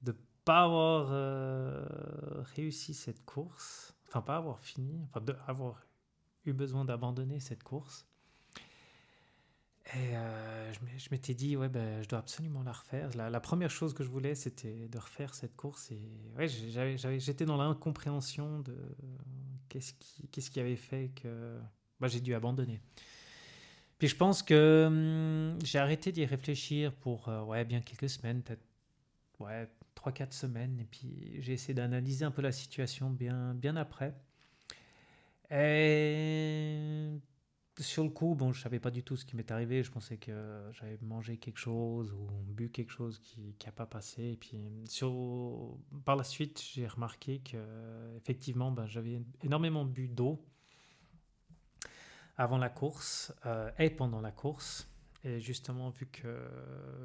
ne 0.06 0.12
pas 0.50 0.64
avoir 0.64 1.06
réussi 2.56 2.92
cette 2.92 3.24
course. 3.24 3.94
Enfin, 4.08 4.20
pas 4.20 4.36
avoir 4.36 4.58
fini, 4.58 5.00
enfin, 5.04 5.20
d'avoir 5.20 5.86
eu 6.44 6.52
besoin 6.52 6.84
d'abandonner 6.84 7.38
cette 7.38 7.62
course. 7.62 8.04
Et 9.94 10.16
euh, 10.16 10.72
je 10.72 11.08
m'étais 11.12 11.34
dit, 11.34 11.56
ouais, 11.56 11.68
ben, 11.68 12.02
je 12.02 12.08
dois 12.08 12.18
absolument 12.18 12.64
la 12.64 12.72
refaire. 12.72 13.10
La, 13.16 13.40
première 13.40 13.70
chose 13.70 13.94
que 13.94 14.02
je 14.02 14.08
voulais, 14.08 14.34
c'était 14.34 14.88
de 14.88 14.98
refaire 14.98 15.36
cette 15.36 15.54
course. 15.54 15.92
Et 15.92 16.00
ouais, 16.36 16.48
j'étais 16.48 17.44
dans 17.44 17.56
l'incompréhension 17.56 18.58
de 18.58 18.76
qu'est-ce 19.68 19.92
qui, 19.94 20.26
qu'est-ce 20.32 20.50
qui 20.50 20.58
avait 20.58 20.74
fait 20.74 21.12
que 21.14 21.60
bah, 22.00 22.08
j'ai 22.08 22.20
dû 22.20 22.34
abandonner. 22.34 22.80
Puis 23.98 24.08
je 24.08 24.16
pense 24.16 24.42
que 24.42 24.86
hum, 24.88 25.58
j'ai 25.64 25.78
arrêté 25.78 26.10
d'y 26.10 26.24
réfléchir 26.24 26.92
pour 26.92 27.28
euh, 27.28 27.44
ouais, 27.44 27.64
bien 27.64 27.80
quelques 27.80 28.08
semaines, 28.08 28.42
peut-être 28.42 28.64
ouais, 29.38 29.68
3-4 30.04 30.32
semaines. 30.32 30.78
Et 30.80 30.84
puis 30.84 31.36
j'ai 31.40 31.52
essayé 31.52 31.74
d'analyser 31.74 32.24
un 32.24 32.30
peu 32.30 32.42
la 32.42 32.52
situation 32.52 33.10
bien, 33.10 33.54
bien 33.54 33.76
après. 33.76 34.14
Et 35.50 37.10
sur 37.78 38.04
le 38.04 38.10
coup, 38.10 38.34
bon, 38.34 38.52
je 38.52 38.60
savais 38.60 38.78
pas 38.78 38.90
du 38.90 39.02
tout 39.02 39.16
ce 39.16 39.24
qui 39.24 39.36
m'est 39.36 39.50
arrivé. 39.50 39.82
Je 39.82 39.90
pensais 39.90 40.16
que 40.16 40.70
j'avais 40.72 40.98
mangé 41.02 41.38
quelque 41.38 41.58
chose 41.58 42.12
ou 42.12 42.28
bu 42.46 42.70
quelque 42.70 42.92
chose 42.92 43.18
qui 43.20 43.54
n'a 43.64 43.72
pas 43.72 43.86
passé. 43.86 44.22
Et 44.32 44.36
puis, 44.36 44.60
sur, 44.86 45.78
par 46.04 46.16
la 46.16 46.24
suite, 46.24 46.62
j'ai 46.72 46.86
remarqué 46.86 47.40
que 47.40 47.56
effectivement, 48.16 48.70
ben, 48.70 48.86
j'avais 48.86 49.22
énormément 49.42 49.84
bu 49.84 50.08
d'eau 50.08 50.44
avant 52.36 52.58
la 52.58 52.70
course 52.70 53.34
euh, 53.44 53.70
et 53.78 53.90
pendant 53.90 54.20
la 54.20 54.30
course. 54.30 54.88
Et 55.22 55.40
justement, 55.40 55.90
vu 55.90 56.06
que, 56.06 56.48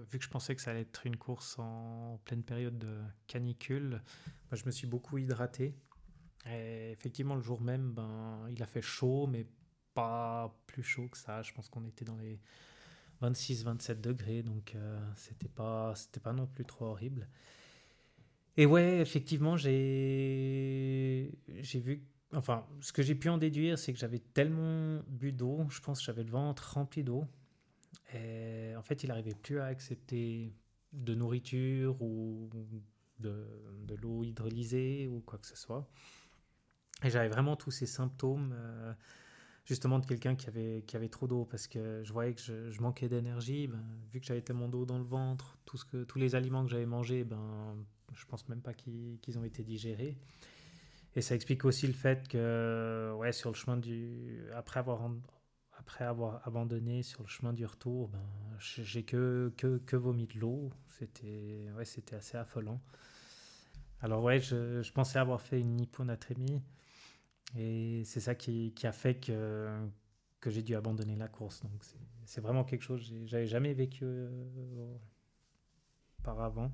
vu 0.10 0.20
que 0.20 0.24
je 0.24 0.30
pensais 0.30 0.56
que 0.56 0.62
ça 0.62 0.72
allait 0.72 0.82
être 0.82 1.06
une 1.06 1.18
course 1.18 1.60
en 1.60 2.20
pleine 2.24 2.44
période 2.44 2.78
de 2.78 2.98
canicule, 3.28 4.02
je 4.52 4.66
me 4.66 4.72
suis 4.72 4.88
beaucoup 4.88 5.18
hydraté. 5.18 5.76
Et 6.50 6.92
effectivement, 6.92 7.36
le 7.36 7.42
jour 7.42 7.60
même, 7.62 7.92
ben, 7.92 8.48
il 8.50 8.62
a 8.64 8.68
fait 8.68 8.82
chaud, 8.82 9.28
mais 9.28 9.46
pas 9.94 10.56
plus 10.68 10.84
chaud 10.84 11.08
que 11.10 11.18
ça. 11.18 11.42
Je 11.42 11.52
pense 11.54 11.70
qu'on 11.70 11.86
était 11.86 12.06
dans 12.06 12.16
les 12.18 12.40
26-27 13.22 14.02
degrés, 14.02 14.44
donc 14.44 14.76
euh, 14.76 15.00
c'était 15.16 15.48
pas 15.48 15.94
c'était 15.96 16.20
pas 16.20 16.34
non 16.34 16.48
plus 16.48 16.66
trop 16.66 16.86
horrible. 16.86 17.28
Et 18.58 18.66
ouais, 18.66 19.00
effectivement, 19.00 19.58
j'ai 19.58 21.32
j'ai 21.62 21.80
vu 21.80 22.04
enfin 22.34 22.66
ce 22.82 22.94
que 22.94 23.02
j'ai 23.02 23.16
pu 23.16 23.30
en 23.30 23.38
déduire, 23.38 23.78
c'est 23.80 23.94
que 23.94 24.00
j'avais 24.00 24.20
tellement 24.20 25.02
bu 25.08 25.32
d'eau, 25.32 25.66
je 25.70 25.80
pense 25.82 26.00
que 26.00 26.06
j'avais 26.06 26.24
le 26.24 26.32
ventre 26.32 26.74
rempli 26.74 27.04
d'eau. 27.04 27.26
Et 28.14 28.76
en 28.76 28.82
fait, 28.82 29.04
il 29.04 29.08
n'arrivait 29.08 29.36
plus 29.36 29.60
à 29.60 29.66
accepter 29.66 30.54
de 30.94 31.14
nourriture 31.16 32.02
ou 32.02 32.50
de, 33.20 33.96
l'eau 34.02 34.24
hydrolysée 34.24 35.08
ou 35.08 35.22
quoi 35.22 35.40
que 35.40 35.48
ce 35.48 35.56
soit. 35.56 35.90
Et 37.04 37.10
j'avais 37.10 37.30
vraiment 37.30 37.56
tous 37.56 37.72
ces 37.72 37.86
symptômes. 37.86 38.54
Euh, 38.56 38.94
justement 39.66 40.00
de 40.00 40.06
quelqu'un 40.06 40.36
qui 40.36 40.48
avait, 40.48 41.10
trop 41.10 41.28
d'eau 41.28 41.46
parce 41.46 41.68
que 41.68 42.04
je 42.04 42.14
voyais 42.14 42.34
que 42.34 42.42
je, 42.42 42.82
manquais 42.82 43.10
d'énergie. 43.10 43.68
Ben, 43.68 43.84
vu 44.12 44.20
que 44.20 44.26
j'avais 44.26 44.42
tellement 44.42 44.70
d'eau 44.70 44.86
dans 44.86 45.00
le 45.00 45.04
ventre, 45.04 45.58
tous 45.66 46.20
les 46.20 46.36
aliments 46.36 46.64
que 46.64 46.70
j'avais 46.70 46.86
mangés, 46.86 47.24
ben, 47.24 47.76
je 48.14 48.26
pense 48.26 48.48
même 48.48 48.62
pas 48.62 48.74
qu'ils 48.74 49.38
ont 49.38 49.44
été 49.44 49.64
digérés. 49.64 50.18
Et 51.16 51.22
ça 51.22 51.34
explique 51.34 51.66
aussi 51.66 51.88
le 51.88 51.94
fait 51.94 52.28
que, 52.28 53.14
ouais, 53.18 53.32
sur 53.32 53.50
le 53.50 53.56
chemin 53.56 53.78
du. 53.78 54.42
Après 54.54 54.80
avoir, 54.80 55.10
après 55.78 56.06
avoir 56.06 56.46
abandonné 56.48 57.04
sur 57.04 57.22
le 57.22 57.28
chemin 57.28 57.54
du 57.54 57.66
retour, 57.66 58.10
ben, 58.10 58.24
j'ai 58.60 59.04
que, 59.04 59.54
que, 59.58 59.78
que 59.80 59.96
vomi 59.96 60.28
de 60.28 60.40
l'eau. 60.40 60.72
C'était 60.90 61.70
ouais, 61.76 61.84
assez 62.14 62.38
affolant. 62.38 62.82
Alors, 64.02 64.24
ouais, 64.24 64.40
je, 64.40 64.82
je 64.82 64.92
pensais 64.92 65.20
avoir 65.20 65.42
fait 65.42 65.60
une 65.60 65.80
hyponatrémie. 65.80 66.62
Et 67.58 68.04
c'est 68.06 68.20
ça 68.20 68.36
qui, 68.36 68.74
qui, 68.74 68.88
a 68.88 68.92
fait 68.92 69.16
que, 69.16 69.88
que 70.42 70.50
j'ai 70.50 70.62
dû 70.62 70.76
abandonner 70.76 71.16
la 71.16 71.28
course. 71.28 71.62
Donc 71.62 71.84
c'est 72.26 72.42
vraiment 72.42 72.64
quelque 72.64 72.82
chose 72.82 73.10
que 73.10 73.26
j'avais 73.26 73.48
jamais 73.48 73.74
vécu 73.74 74.04
euh, 74.04 74.96
auparavant. 76.20 76.72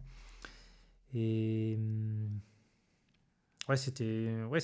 Et 1.14 1.76
hum, 1.78 2.40
ouais, 3.70 3.78
c'était 3.78 4.44
ouais, 4.50 4.60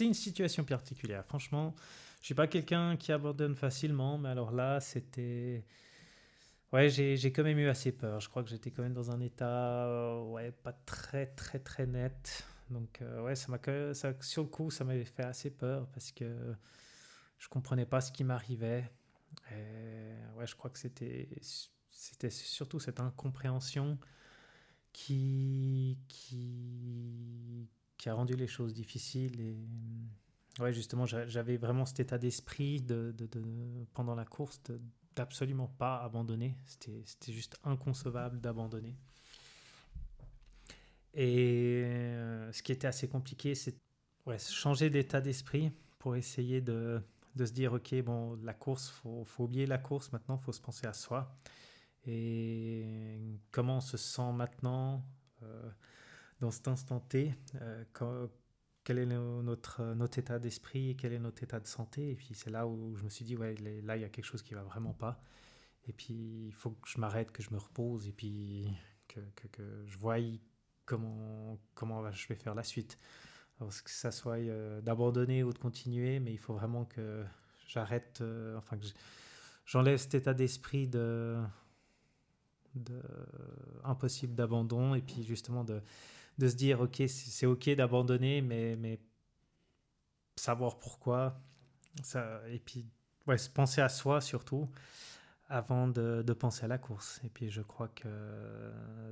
une 0.00 0.14
situation 0.14 0.64
particulière. 0.64 1.24
Franchement, 1.26 1.74
je 2.20 2.26
suis 2.26 2.34
pas 2.34 2.46
quelqu'un 2.46 2.96
qui 2.96 3.12
abandonne 3.12 3.54
facilement, 3.54 4.18
mais 4.18 4.28
alors 4.28 4.52
là, 4.52 4.80
c'était 4.80 5.64
Ouais, 6.72 6.88
j'ai 6.88 7.32
quand 7.32 7.42
même 7.42 7.58
eu 7.58 7.68
assez 7.68 7.90
peur. 7.90 8.20
Je 8.20 8.28
crois 8.28 8.44
que 8.44 8.48
j'étais 8.48 8.70
quand 8.70 8.82
même 8.82 8.92
dans 8.94 9.10
un 9.10 9.20
état 9.20 9.86
euh, 9.86 10.22
ouais, 10.22 10.52
pas 10.52 10.72
très 10.72 11.26
très 11.26 11.58
très 11.58 11.86
net. 11.86 12.44
Donc 12.70 13.02
euh, 13.02 13.22
ouais, 13.22 13.34
ça 13.34 13.48
m'a 13.50 13.58
sur 14.20 14.42
le 14.42 14.48
coup, 14.48 14.70
ça 14.70 14.84
m'avait 14.84 15.04
fait 15.04 15.24
assez 15.24 15.50
peur 15.50 15.88
parce 15.88 16.12
que 16.12 16.54
je 17.38 17.48
comprenais 17.48 17.86
pas 17.86 18.00
ce 18.00 18.12
qui 18.12 18.22
m'arrivait. 18.22 18.88
ouais, 20.36 20.46
je 20.46 20.54
crois 20.54 20.70
que 20.70 20.78
c'était 20.78 21.28
c'était 21.90 22.30
surtout 22.30 22.78
cette 22.78 23.00
incompréhension 23.00 23.98
qui 24.92 25.98
qui 26.08 27.68
qui 27.98 28.08
a 28.08 28.14
rendu 28.14 28.36
les 28.36 28.46
choses 28.46 28.74
difficiles 28.74 29.40
et 29.40 29.56
ouais, 30.58 30.72
justement, 30.72 31.06
j'avais 31.06 31.56
vraiment 31.56 31.84
cet 31.86 32.00
état 32.00 32.18
d'esprit 32.18 32.80
de, 32.80 33.14
pendant 33.94 34.14
la 34.14 34.24
course 34.24 34.60
d'absolument 35.16 35.68
pas 35.78 36.02
abandonner. 36.02 36.56
C'était 36.66 37.32
juste 37.32 37.58
inconcevable 37.64 38.40
d'abandonner. 38.40 38.96
Et 41.14 41.82
euh, 41.84 42.52
ce 42.52 42.62
qui 42.62 42.72
était 42.72 42.86
assez 42.86 43.08
compliqué, 43.08 43.54
c'est 43.54 43.76
ouais, 44.26 44.38
changer 44.38 44.90
d'état 44.90 45.20
d'esprit 45.20 45.72
pour 45.98 46.14
essayer 46.14 46.60
de, 46.60 47.02
de, 47.34 47.46
se 47.46 47.52
dire, 47.52 47.72
OK, 47.72 47.94
bon, 48.02 48.38
la 48.44 48.54
course, 48.54 48.88
il 48.88 49.00
faut, 49.00 49.24
faut, 49.24 49.44
oublier 49.44 49.66
la 49.66 49.78
course 49.78 50.12
maintenant, 50.12 50.38
il 50.40 50.44
faut 50.44 50.52
se 50.52 50.60
penser 50.60 50.86
à 50.86 50.92
soi. 50.92 51.34
Et 52.06 53.18
comment 53.50 53.78
on 53.78 53.80
se 53.80 53.96
sent 53.96 54.32
maintenant 54.32 55.04
euh, 55.42 55.70
dans 56.40 56.50
cet 56.50 56.68
instant 56.68 57.00
T 57.00 57.34
euh, 57.60 57.84
Quel 58.84 58.98
est 58.98 59.06
notre, 59.06 59.82
notre 59.94 60.18
état 60.18 60.38
d'esprit 60.38 60.96
Quel 60.96 61.12
est 61.12 61.18
notre 61.18 61.42
état 61.42 61.60
de 61.60 61.66
santé 61.66 62.10
Et 62.10 62.14
puis 62.14 62.30
c'est 62.32 62.50
là 62.50 62.66
où 62.66 62.96
je 62.96 63.04
me 63.04 63.10
suis 63.10 63.24
dit, 63.24 63.36
ouais, 63.36 63.54
là, 63.82 63.96
il 63.96 64.02
y 64.02 64.04
a 64.04 64.08
quelque 64.08 64.24
chose 64.24 64.42
qui 64.42 64.54
va 64.54 64.62
vraiment 64.62 64.94
pas. 64.94 65.20
Et 65.86 65.92
puis 65.92 66.46
il 66.46 66.52
faut 66.52 66.70
que 66.70 66.88
je 66.88 66.98
m'arrête, 66.98 67.30
que 67.30 67.42
je 67.42 67.50
me 67.50 67.58
repose 67.58 68.08
et 68.08 68.12
puis 68.12 68.68
que, 69.08 69.20
je 69.86 69.98
voie 69.98 70.16
comment, 70.84 71.58
je 72.12 72.28
vais 72.28 72.36
faire 72.36 72.54
la 72.54 72.62
suite. 72.62 72.98
Alors, 73.58 73.70
que 73.70 73.90
ça 73.90 74.10
soit 74.10 74.38
euh, 74.38 74.80
d'abandonner 74.80 75.44
ou 75.44 75.52
de 75.52 75.58
continuer, 75.58 76.18
mais 76.18 76.32
il 76.32 76.38
faut 76.38 76.54
vraiment 76.54 76.86
que 76.86 77.22
j'arrête, 77.66 78.20
euh, 78.22 78.56
enfin 78.56 78.78
que 78.78 78.86
j'enlève 79.66 79.98
cet 79.98 80.14
état 80.14 80.32
d'esprit 80.32 80.88
de, 80.88 81.36
de 82.74 83.02
impossible 83.84 84.34
d'abandon 84.34 84.94
et 84.94 85.02
puis 85.02 85.24
justement 85.24 85.64
de, 85.64 85.82
de 86.40 86.48
se 86.48 86.56
dire 86.56 86.80
ok 86.80 87.02
c'est 87.06 87.46
ok 87.46 87.70
d'abandonner 87.70 88.40
mais, 88.40 88.74
mais 88.76 88.98
savoir 90.36 90.78
pourquoi 90.78 91.40
ça, 92.02 92.40
et 92.48 92.58
puis 92.58 92.86
ouais, 93.26 93.38
se 93.38 93.50
penser 93.50 93.80
à 93.80 93.88
soi 93.88 94.20
surtout 94.20 94.68
avant 95.48 95.88
de, 95.88 96.22
de, 96.24 96.32
penser 96.32 96.64
à 96.64 96.68
la 96.68 96.78
course. 96.78 97.20
Et 97.24 97.28
puis 97.28 97.50
je 97.50 97.60
crois 97.60 97.88
que 97.88 98.08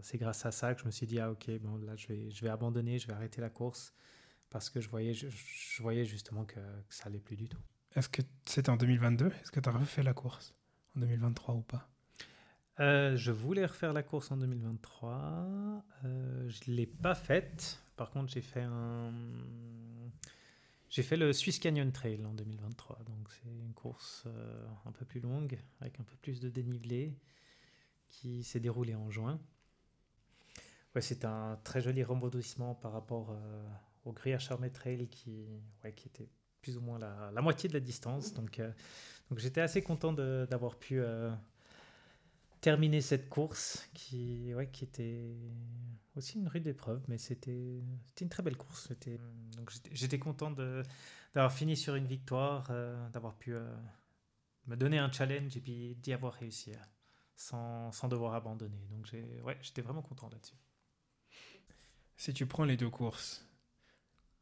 c'est 0.02 0.18
grâce 0.18 0.46
à 0.46 0.52
ça 0.52 0.74
que 0.74 0.80
je 0.80 0.86
me 0.86 0.90
suis 0.90 1.06
dit, 1.06 1.18
ah 1.18 1.30
ok, 1.30 1.50
bon 1.60 1.76
là 1.78 1.96
je 1.96 2.06
vais, 2.06 2.30
je 2.30 2.42
vais 2.42 2.48
abandonner, 2.48 2.98
je 2.98 3.08
vais 3.08 3.12
arrêter 3.12 3.40
la 3.40 3.50
course, 3.50 3.92
parce 4.48 4.70
que 4.70 4.80
je 4.80 4.88
voyais, 4.88 5.14
je, 5.14 5.28
voyais 5.82 6.04
justement 6.04 6.44
que, 6.44 6.60
ça 6.88 7.06
allait 7.06 7.18
plus 7.18 7.36
du 7.36 7.48
tout. 7.48 7.60
Est-ce 7.94 8.08
que 8.08 8.22
c'était 8.46 8.70
en 8.70 8.76
2022 8.76 9.26
Est-ce 9.26 9.50
que 9.50 9.60
tu 9.60 9.68
as 9.68 9.72
refait 9.72 10.02
la 10.02 10.14
course? 10.14 10.54
En 10.96 11.00
2023 11.00 11.54
ou 11.56 11.62
pas? 11.62 11.88
Euh, 12.80 13.16
Je 13.16 13.32
voulais 13.32 13.66
refaire 13.66 13.92
la 13.92 14.02
course 14.02 14.30
en 14.30 14.36
2023. 14.36 15.82
Euh, 16.04 16.48
je 16.48 16.70
ne 16.70 16.76
l'ai 16.76 16.86
pas 16.86 17.14
faite. 17.14 17.80
Par 17.96 18.10
contre, 18.10 18.32
j'ai 18.32 18.42
fait 18.42 18.64
j'ai 20.88 21.02
fait 21.02 21.16
le 21.16 21.34
Swiss 21.34 21.58
Canyon 21.58 21.92
Trail 21.92 22.24
en 22.24 22.32
2023, 22.32 23.00
donc 23.04 23.28
c'est 23.30 23.50
une 23.50 23.74
course 23.74 24.24
euh, 24.26 24.66
un 24.86 24.92
peu 24.92 25.04
plus 25.04 25.20
longue, 25.20 25.58
avec 25.82 26.00
un 26.00 26.02
peu 26.02 26.16
plus 26.16 26.40
de 26.40 26.48
dénivelé, 26.48 27.14
qui 28.08 28.42
s'est 28.42 28.60
déroulée 28.60 28.94
en 28.94 29.10
juin. 29.10 29.38
Ouais, 30.94 31.02
c'est 31.02 31.26
un 31.26 31.60
très 31.62 31.82
joli 31.82 32.02
rebondissement 32.02 32.74
par 32.74 32.92
rapport 32.92 33.36
au 34.06 34.12
Great 34.12 34.40
Charmet 34.40 34.70
Trail 34.70 35.08
qui, 35.08 35.44
qui 35.94 36.08
était 36.08 36.28
plus 36.62 36.78
ou 36.78 36.80
moins 36.80 36.98
la, 36.98 37.42
moitié 37.42 37.68
de 37.68 37.74
la 37.74 37.80
distance. 37.80 38.32
Donc, 38.32 38.58
donc 39.28 39.38
j'étais 39.38 39.60
assez 39.60 39.82
content 39.82 40.14
d'avoir 40.14 40.76
pu 40.76 41.02
terminé 42.60 43.00
cette 43.00 43.28
course 43.28 43.88
qui, 43.94 44.52
ouais, 44.54 44.68
qui 44.68 44.84
était 44.84 45.36
aussi 46.16 46.38
une 46.38 46.48
rude 46.48 46.66
épreuve, 46.66 47.02
mais 47.08 47.18
c'était 47.18 47.82
une 48.20 48.28
très 48.28 48.42
belle 48.42 48.56
course. 48.56 48.88
J'étais 49.92 50.18
content 50.18 50.50
d'avoir 50.50 51.52
fini 51.52 51.76
sur 51.76 51.94
une 51.94 52.06
victoire, 52.06 52.68
euh, 52.70 53.08
d'avoir 53.10 53.34
pu 53.34 53.54
euh, 53.54 53.64
me 54.66 54.76
donner 54.76 54.98
un 54.98 55.10
challenge 55.10 55.56
et 55.56 55.60
puis 55.60 55.96
d'y 55.96 56.12
avoir 56.12 56.34
réussi 56.34 56.72
sans, 57.36 57.92
sans, 57.92 58.08
devoir 58.08 58.34
abandonner. 58.34 58.86
Donc 58.90 59.08
ouais, 59.44 59.58
j'étais 59.62 59.82
vraiment 59.82 60.02
content 60.02 60.28
là-dessus. 60.28 60.56
Si 62.16 62.34
tu 62.34 62.46
prends 62.46 62.64
les 62.64 62.76
deux 62.76 62.90
courses, 62.90 63.46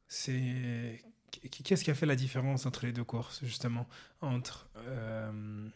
c'est 0.08 1.02
qu'est-ce 1.50 1.84
qui 1.84 1.90
a 1.90 1.94
fait 1.94 2.06
la 2.06 2.16
différence 2.16 2.64
entre 2.64 2.86
les 2.86 2.92
deux 2.92 3.04
courses 3.04 3.44
justement 3.44 3.86
entre 4.20 4.70
euh, 4.76 5.68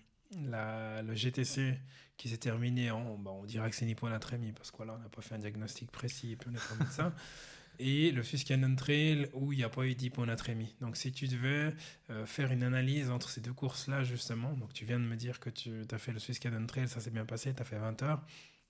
la, 0.44 1.02
le 1.02 1.14
GTC 1.14 1.78
qui 2.20 2.28
s'est 2.28 2.36
terminé 2.36 2.90
en, 2.90 3.16
bah, 3.16 3.30
on 3.30 3.46
dirait 3.46 3.70
que 3.70 3.76
c'est 3.76 3.86
hyponatrémie 3.86 4.52
parce 4.52 4.70
que 4.70 4.82
là, 4.82 4.94
on 4.94 5.02
n'a 5.02 5.08
pas 5.08 5.22
fait 5.22 5.36
un 5.36 5.38
diagnostic 5.38 5.90
précis 5.90 6.32
et 6.32 6.36
puis 6.36 6.50
on 6.50 6.52
n'est 6.52 6.58
pas 6.58 6.74
médecin. 6.78 7.14
et 7.78 8.10
le 8.12 8.22
Swiss 8.22 8.44
Canyon 8.44 8.76
Trail 8.76 9.30
où 9.32 9.54
il 9.54 9.56
n'y 9.56 9.64
a 9.64 9.70
pas 9.70 9.86
eu 9.86 9.94
d'hyponatrémie. 9.94 10.74
Donc 10.82 10.98
si 10.98 11.12
tu 11.12 11.28
devais 11.28 11.74
euh, 12.10 12.26
faire 12.26 12.52
une 12.52 12.62
analyse 12.62 13.08
entre 13.08 13.30
ces 13.30 13.40
deux 13.40 13.54
courses-là, 13.54 14.04
justement, 14.04 14.52
donc 14.52 14.74
tu 14.74 14.84
viens 14.84 15.00
de 15.00 15.04
me 15.06 15.16
dire 15.16 15.40
que 15.40 15.48
tu 15.48 15.82
as 15.90 15.96
fait 15.96 16.12
le 16.12 16.18
Swiss 16.18 16.38
Canyon 16.38 16.66
Trail, 16.66 16.88
ça 16.88 17.00
s'est 17.00 17.10
bien 17.10 17.24
passé, 17.24 17.54
tu 17.54 17.62
as 17.62 17.64
fait 17.64 17.78
20 17.78 18.02
heures. 18.02 18.22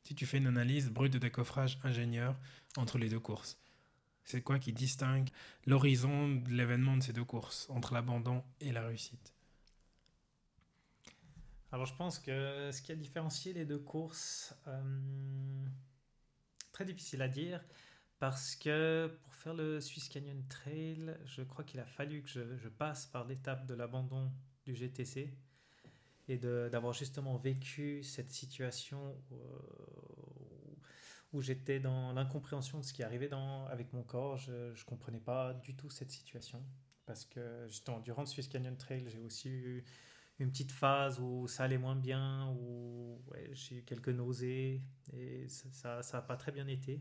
Si 0.05 0.15
tu 0.15 0.27
fais 0.27 0.39
une 0.39 0.47
analyse 0.47 0.89
brute 0.89 1.13
de 1.13 1.19
décoffrage 1.19 1.81
ingénieur 1.83 2.37
entre 2.77 2.99
les 2.99 3.09
deux 3.09 3.19
courses, 3.19 3.59
c'est 4.23 4.43
quoi 4.43 4.61
qui 4.61 4.73
distingue 4.73 5.29
l'horizon 5.67 6.37
de 6.37 6.51
l'événement 6.51 6.97
de 6.97 7.03
ces 7.03 7.13
deux 7.13 7.25
courses, 7.25 7.67
entre 7.69 7.95
l'abandon 7.95 8.45
et 8.61 8.71
la 8.71 8.87
réussite? 8.87 9.35
Alors 11.73 11.87
je 11.87 11.95
pense 11.95 12.19
que 12.19 12.71
ce 12.73 12.83
qui 12.83 12.93
a 12.93 12.97
différencié 12.97 13.53
les 13.53 13.65
deux 13.65 13.79
courses, 13.79 14.55
euh, 14.67 15.67
très 16.73 16.85
difficile 16.85 17.23
à 17.23 17.29
dire, 17.29 17.65
parce 18.19 18.57
que 18.57 19.19
pour 19.23 19.35
faire 19.35 19.55
le 19.55 19.81
Swiss 19.81 20.09
Canyon 20.09 20.43
Trail, 20.49 21.17
je 21.25 21.43
crois 21.43 21.65
qu'il 21.65 21.81
a 21.81 21.87
fallu 21.87 22.23
que 22.23 22.29
je, 22.29 22.69
passe 22.69 23.07
par 23.07 23.27
l'étape 23.27 23.67
de 23.67 23.75
l'abandon 23.75 24.31
du 24.65 24.75
GTC 24.75 25.33
et 26.29 26.39
d'avoir 26.39 26.93
justement 26.93 27.37
vécu 27.39 28.03
cette 28.03 28.31
situation 28.31 29.17
où, 29.31 29.37
où 31.33 31.41
j'étais 31.41 31.81
dans 31.81 32.13
l'incompréhension 32.13 32.79
de 32.79 32.85
ce 32.85 32.93
qui 32.93 33.03
arrivait 33.03 33.29
dans, 33.29 33.67
avec 33.67 33.93
mon 33.93 34.03
corps. 34.03 34.37
Je 34.37 34.53
ne 34.53 34.85
comprenais 34.85 35.21
pas 35.21 35.55
du 35.55 35.75
tout 35.75 35.91
cette 35.91 36.11
situation. 36.11 36.63
Parce 37.07 37.25
que 37.25 37.67
justement, 37.69 38.01
durant 38.01 38.23
le 38.23 38.27
Swiss 38.27 38.49
Canyon 38.49 38.77
Trail, 38.77 39.05
j'ai 39.09 39.21
aussi 39.21 39.49
eu 39.49 39.85
une 40.41 40.51
petite 40.51 40.73
phase 40.73 41.21
où 41.21 41.47
ça 41.47 41.65
allait 41.65 41.79
moins 41.79 41.97
bien, 41.97 42.49
où 42.59 43.23
j'ai 43.53 43.77
eu 43.77 43.83
quelques 43.83 44.09
nausées 44.09 44.83
et 45.13 45.47
ça 45.49 45.97
n'a 45.97 46.03
ça, 46.03 46.23
pas 46.23 46.37
très 46.37 46.51
bien 46.51 46.67
été. 46.67 47.01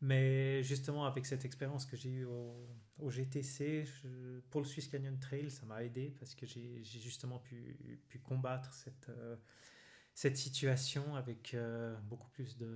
Mais 0.00 0.64
justement, 0.64 1.06
avec 1.06 1.26
cette 1.26 1.44
expérience 1.44 1.86
que 1.86 1.96
j'ai 1.96 2.10
eue 2.10 2.24
au, 2.24 3.10
GTC, 3.10 3.84
pour 4.50 4.60
le 4.60 4.66
Swiss 4.66 4.88
Canyon 4.88 5.18
Trail, 5.18 5.50
ça 5.50 5.64
m'a 5.66 5.84
aidé 5.84 6.14
parce 6.18 6.34
que 6.34 6.46
j'ai 6.46 6.82
justement 6.82 7.38
pu, 7.38 8.20
combattre 8.24 8.72
cette, 8.74 9.08
euh, 9.10 9.36
situation 10.14 11.14
avec 11.14 11.54
euh, 11.54 11.96
beaucoup 12.02 12.28
plus 12.30 12.56
de, 12.58 12.68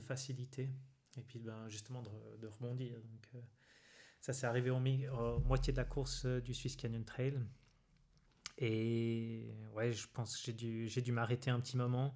facilité 0.00 0.70
et 1.16 1.22
puis 1.22 1.38
ben, 1.38 1.68
justement 1.68 2.02
de, 2.02 2.48
rebondir. 2.48 2.96
Donc, 2.96 3.28
euh, 3.36 3.40
ça 4.20 4.32
s'est 4.32 4.46
arrivé 4.46 4.70
au, 4.70 4.80
moitié 4.80 5.72
de 5.72 5.78
la 5.78 5.84
course 5.84 6.26
du 6.26 6.52
Swiss 6.52 6.74
Canyon 6.74 7.04
Trail. 7.04 7.38
Et 8.58 9.54
ouais, 9.74 9.92
je 9.92 10.06
pense 10.12 10.36
que 10.36 10.44
j'ai 10.44 10.52
dû, 10.52 10.88
j'ai 10.88 11.02
dû 11.02 11.12
m'arrêter 11.12 11.50
un 11.50 11.60
petit 11.60 11.76
moment, 11.76 12.14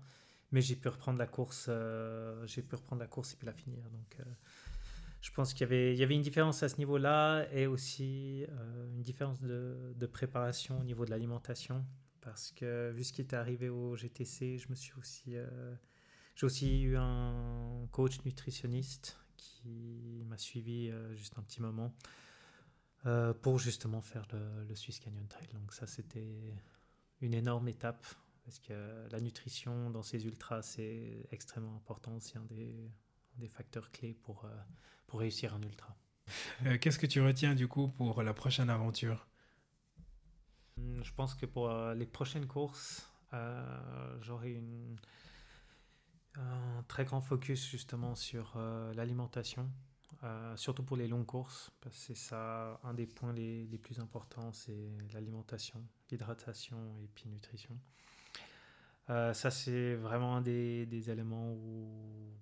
mais 0.53 0.61
j'ai 0.61 0.77
pu 0.77 0.89
reprendre 0.89 1.19
la 1.19 1.27
course, 1.27 1.67
euh, 1.69 2.47
j'ai 2.47 2.63
pu 2.63 2.77
reprendre 2.77 3.01
la 3.01 3.09
course 3.09 3.33
et 3.33 3.37
puis 3.37 3.47
la 3.47 3.53
finir. 3.53 3.83
Donc, 3.91 4.17
euh, 4.21 4.25
je 5.21 5.31
pense 5.33 5.53
qu'il 5.53 5.63
y 5.63 5.65
avait, 5.65 5.95
il 5.95 5.99
y 5.99 6.03
avait 6.03 6.15
une 6.15 6.23
différence 6.23 6.63
à 6.63 6.69
ce 6.69 6.79
niveau-là 6.79 7.47
et 7.53 7.67
aussi 7.67 8.45
euh, 8.49 8.95
une 8.95 9.03
différence 9.03 9.41
de, 9.41 9.93
de, 9.97 10.07
préparation 10.07 10.79
au 10.79 10.85
niveau 10.85 11.05
de 11.05 11.11
l'alimentation. 11.11 11.85
Parce 12.21 12.53
que 12.53 12.93
vu 12.93 13.05
ce 13.05 13.13
qui 13.13 13.21
était 13.21 13.37
arrivé 13.37 13.69
au 13.69 13.97
GTC, 13.97 14.59
je 14.59 14.69
me 14.69 14.75
suis 14.75 14.93
aussi, 14.99 15.37
j'ai 16.35 16.47
aussi 16.47 16.83
eu 16.83 16.97
un 16.97 17.87
coach 17.91 18.23
nutritionniste 18.25 19.19
qui 19.37 20.25
m'a 20.27 20.37
suivi 20.37 20.93
juste 21.15 21.39
un 21.39 21.43
petit 21.43 21.63
moment. 21.63 21.95
Euh, 23.07 23.33
pour 23.33 23.61
justement 23.61 24.01
faire 24.03 24.27
le, 24.33 24.65
le, 24.65 24.75
Swiss 24.75 24.99
Canyon 24.99 25.27
Trail. 25.29 25.47
Donc 25.53 25.73
ça, 25.73 25.87
c'était 25.87 26.53
une 27.21 27.33
énorme 27.33 27.69
étape 27.69 28.05
parce 28.45 28.59
que 28.59 29.09
la 29.11 29.21
nutrition 29.21 29.91
dans 29.91 30.03
ces 30.03 30.27
ultras, 30.27 30.63
c'est 30.63 31.29
extrêmement 31.31 31.77
important. 31.77 32.19
C'est 32.19 32.39
un 32.39 32.45
des, 32.45 32.91
des, 33.37 33.49
facteurs 33.49 33.93
clés 33.93 34.15
pour, 34.15 34.45
euh, 34.47 34.49
pour 35.07 35.21
réussir 35.21 35.55
un 35.55 35.63
ultra. 35.63 35.97
Euh, 36.67 36.77
qu'est-ce 36.77 36.99
que 36.99 37.07
tu 37.07 37.21
retiens 37.21 37.55
du 37.55 37.69
coup 37.69 37.89
pour 37.89 38.23
la 38.25 38.35
prochaine 38.35 38.69
aventure? 38.69 39.29
Hum, 40.77 41.03
Je 41.05 41.13
pense 41.15 41.37
que 41.37 41.47
pour 41.47 41.71
les 41.95 42.07
prochaines 42.07 42.49
courses, 42.49 43.09
j'aurai 44.23 44.55
une, 44.55 44.97
un 46.35 46.83
très 46.89 47.05
grand 47.05 47.21
focus 47.21 47.65
justement 47.69 48.17
sur 48.17 48.59
l'alimentation. 48.95 49.71
Euh, 50.25 50.57
surtout 50.57 50.83
pour 50.83 50.97
les 50.97 51.07
longues 51.07 51.27
courses, 51.27 51.71
parce 51.81 51.95
que 51.97 52.03
c'est 52.03 52.17
ça 52.17 52.81
un 52.83 52.93
des 52.93 53.07
points 53.07 53.33
les, 53.33 53.79
plus 53.81 54.01
importants, 54.01 54.53
c'est 54.53 54.91
l'alimentation, 55.13 55.81
l'hydratation 56.11 56.77
et 57.05 57.09
puis 57.15 57.29
nutrition. 57.29 57.79
Euh, 59.11 59.33
ça, 59.33 59.51
c'est 59.51 59.95
vraiment 59.95 60.37
un 60.37 60.41
des, 60.41 61.11
éléments 61.11 61.53
où 61.53 62.33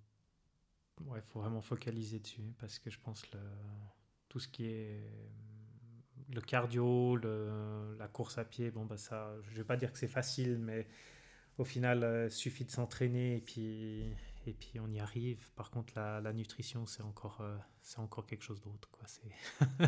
il 1.15 1.23
faut 1.29 1.41
vraiment 1.41 1.61
focaliser 1.61 2.19
dessus, 2.19 2.55
parce 2.59 2.79
que 2.79 2.89
je 2.89 2.99
pense 2.99 3.31
le, 3.33 3.41
tout 4.29 4.41
ce 4.41 4.49
qui 4.49 4.67
est 4.67 5.01
le 6.33 6.41
cardio, 6.41 7.17
la 7.17 8.09
course 8.09 8.39
à 8.39 8.45
pied, 8.45 8.71
bon, 8.71 8.85
bah 8.85 8.97
ça, 8.97 9.35
je 9.45 9.51
ne 9.51 9.57
vais 9.57 9.65
pas 9.65 9.77
dire 9.77 9.93
que 9.93 9.99
c'est 9.99 10.09
facile, 10.09 10.59
mais 10.59 10.89
au 11.59 11.65
final, 11.65 11.99
il 11.99 12.05
euh, 12.05 12.31
suffit 12.31 12.65
de 12.65 12.71
s'entraîner 12.71 13.37
et 13.37 13.41
puis, 13.41 14.12
et 14.46 14.54
puis 14.54 14.78
on 14.80 14.88
y 14.90 15.00
arrive. 15.00 15.50
Par 15.56 15.70
contre, 15.70 15.94
la, 15.96 16.32
nutrition, 16.32 16.87
c'est 16.87 17.02
encore, 17.02 17.40
euh, 17.40 17.56
c'est 17.82 17.98
encore 17.98 18.26
quelque 18.26 18.42
chose 18.42 18.61
d'autre. 18.61 18.88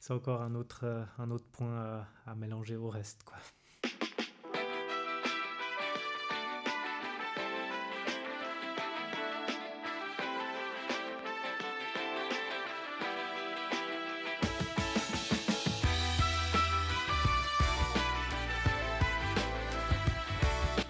C'est, 0.00 0.12
encore 0.12 0.42
un 0.42 0.54
autre, 0.54 0.80
euh, 0.84 1.38
point 1.52 1.76
à, 1.76 2.08
à 2.26 2.34
mélanger 2.34 2.76
au 2.76 2.88
reste. 2.88 3.24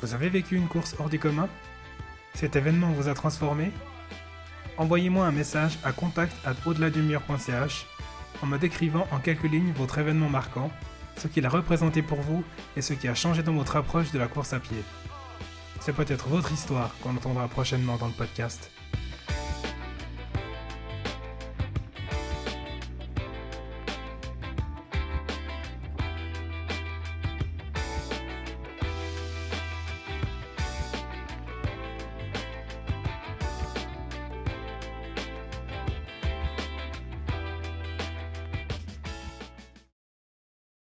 Vous 0.00 0.12
avez 0.12 0.28
vécu 0.28 0.56
une 0.56 0.68
course 0.68 0.94
hors 0.98 1.08
du 1.08 1.18
commun? 1.18 1.48
Cet 2.34 2.56
événement 2.56 2.92
vous 2.92 3.08
a 3.08 3.14
transformé? 3.14 3.70
Envoyez-moi 4.76 5.24
un 5.26 5.32
message 5.32 5.78
à 5.84 5.92
contact 5.92 6.34
en 8.42 8.46
me 8.46 8.58
décrivant 8.58 9.06
en 9.12 9.18
quelques 9.18 9.44
lignes 9.44 9.72
votre 9.72 9.98
événement 9.98 10.28
marquant, 10.28 10.70
ce 11.16 11.28
qu'il 11.28 11.46
a 11.46 11.48
représenté 11.48 12.02
pour 12.02 12.20
vous 12.20 12.44
et 12.76 12.82
ce 12.82 12.92
qui 12.92 13.08
a 13.08 13.14
changé 13.14 13.42
dans 13.42 13.52
votre 13.52 13.76
approche 13.76 14.10
de 14.10 14.18
la 14.18 14.26
course 14.26 14.52
à 14.52 14.60
pied. 14.60 14.82
C'est 15.80 15.94
peut-être 15.94 16.28
votre 16.28 16.52
histoire 16.52 16.94
qu'on 17.02 17.10
entendra 17.10 17.46
prochainement 17.46 17.96
dans 17.96 18.08
le 18.08 18.12
podcast. 18.12 18.70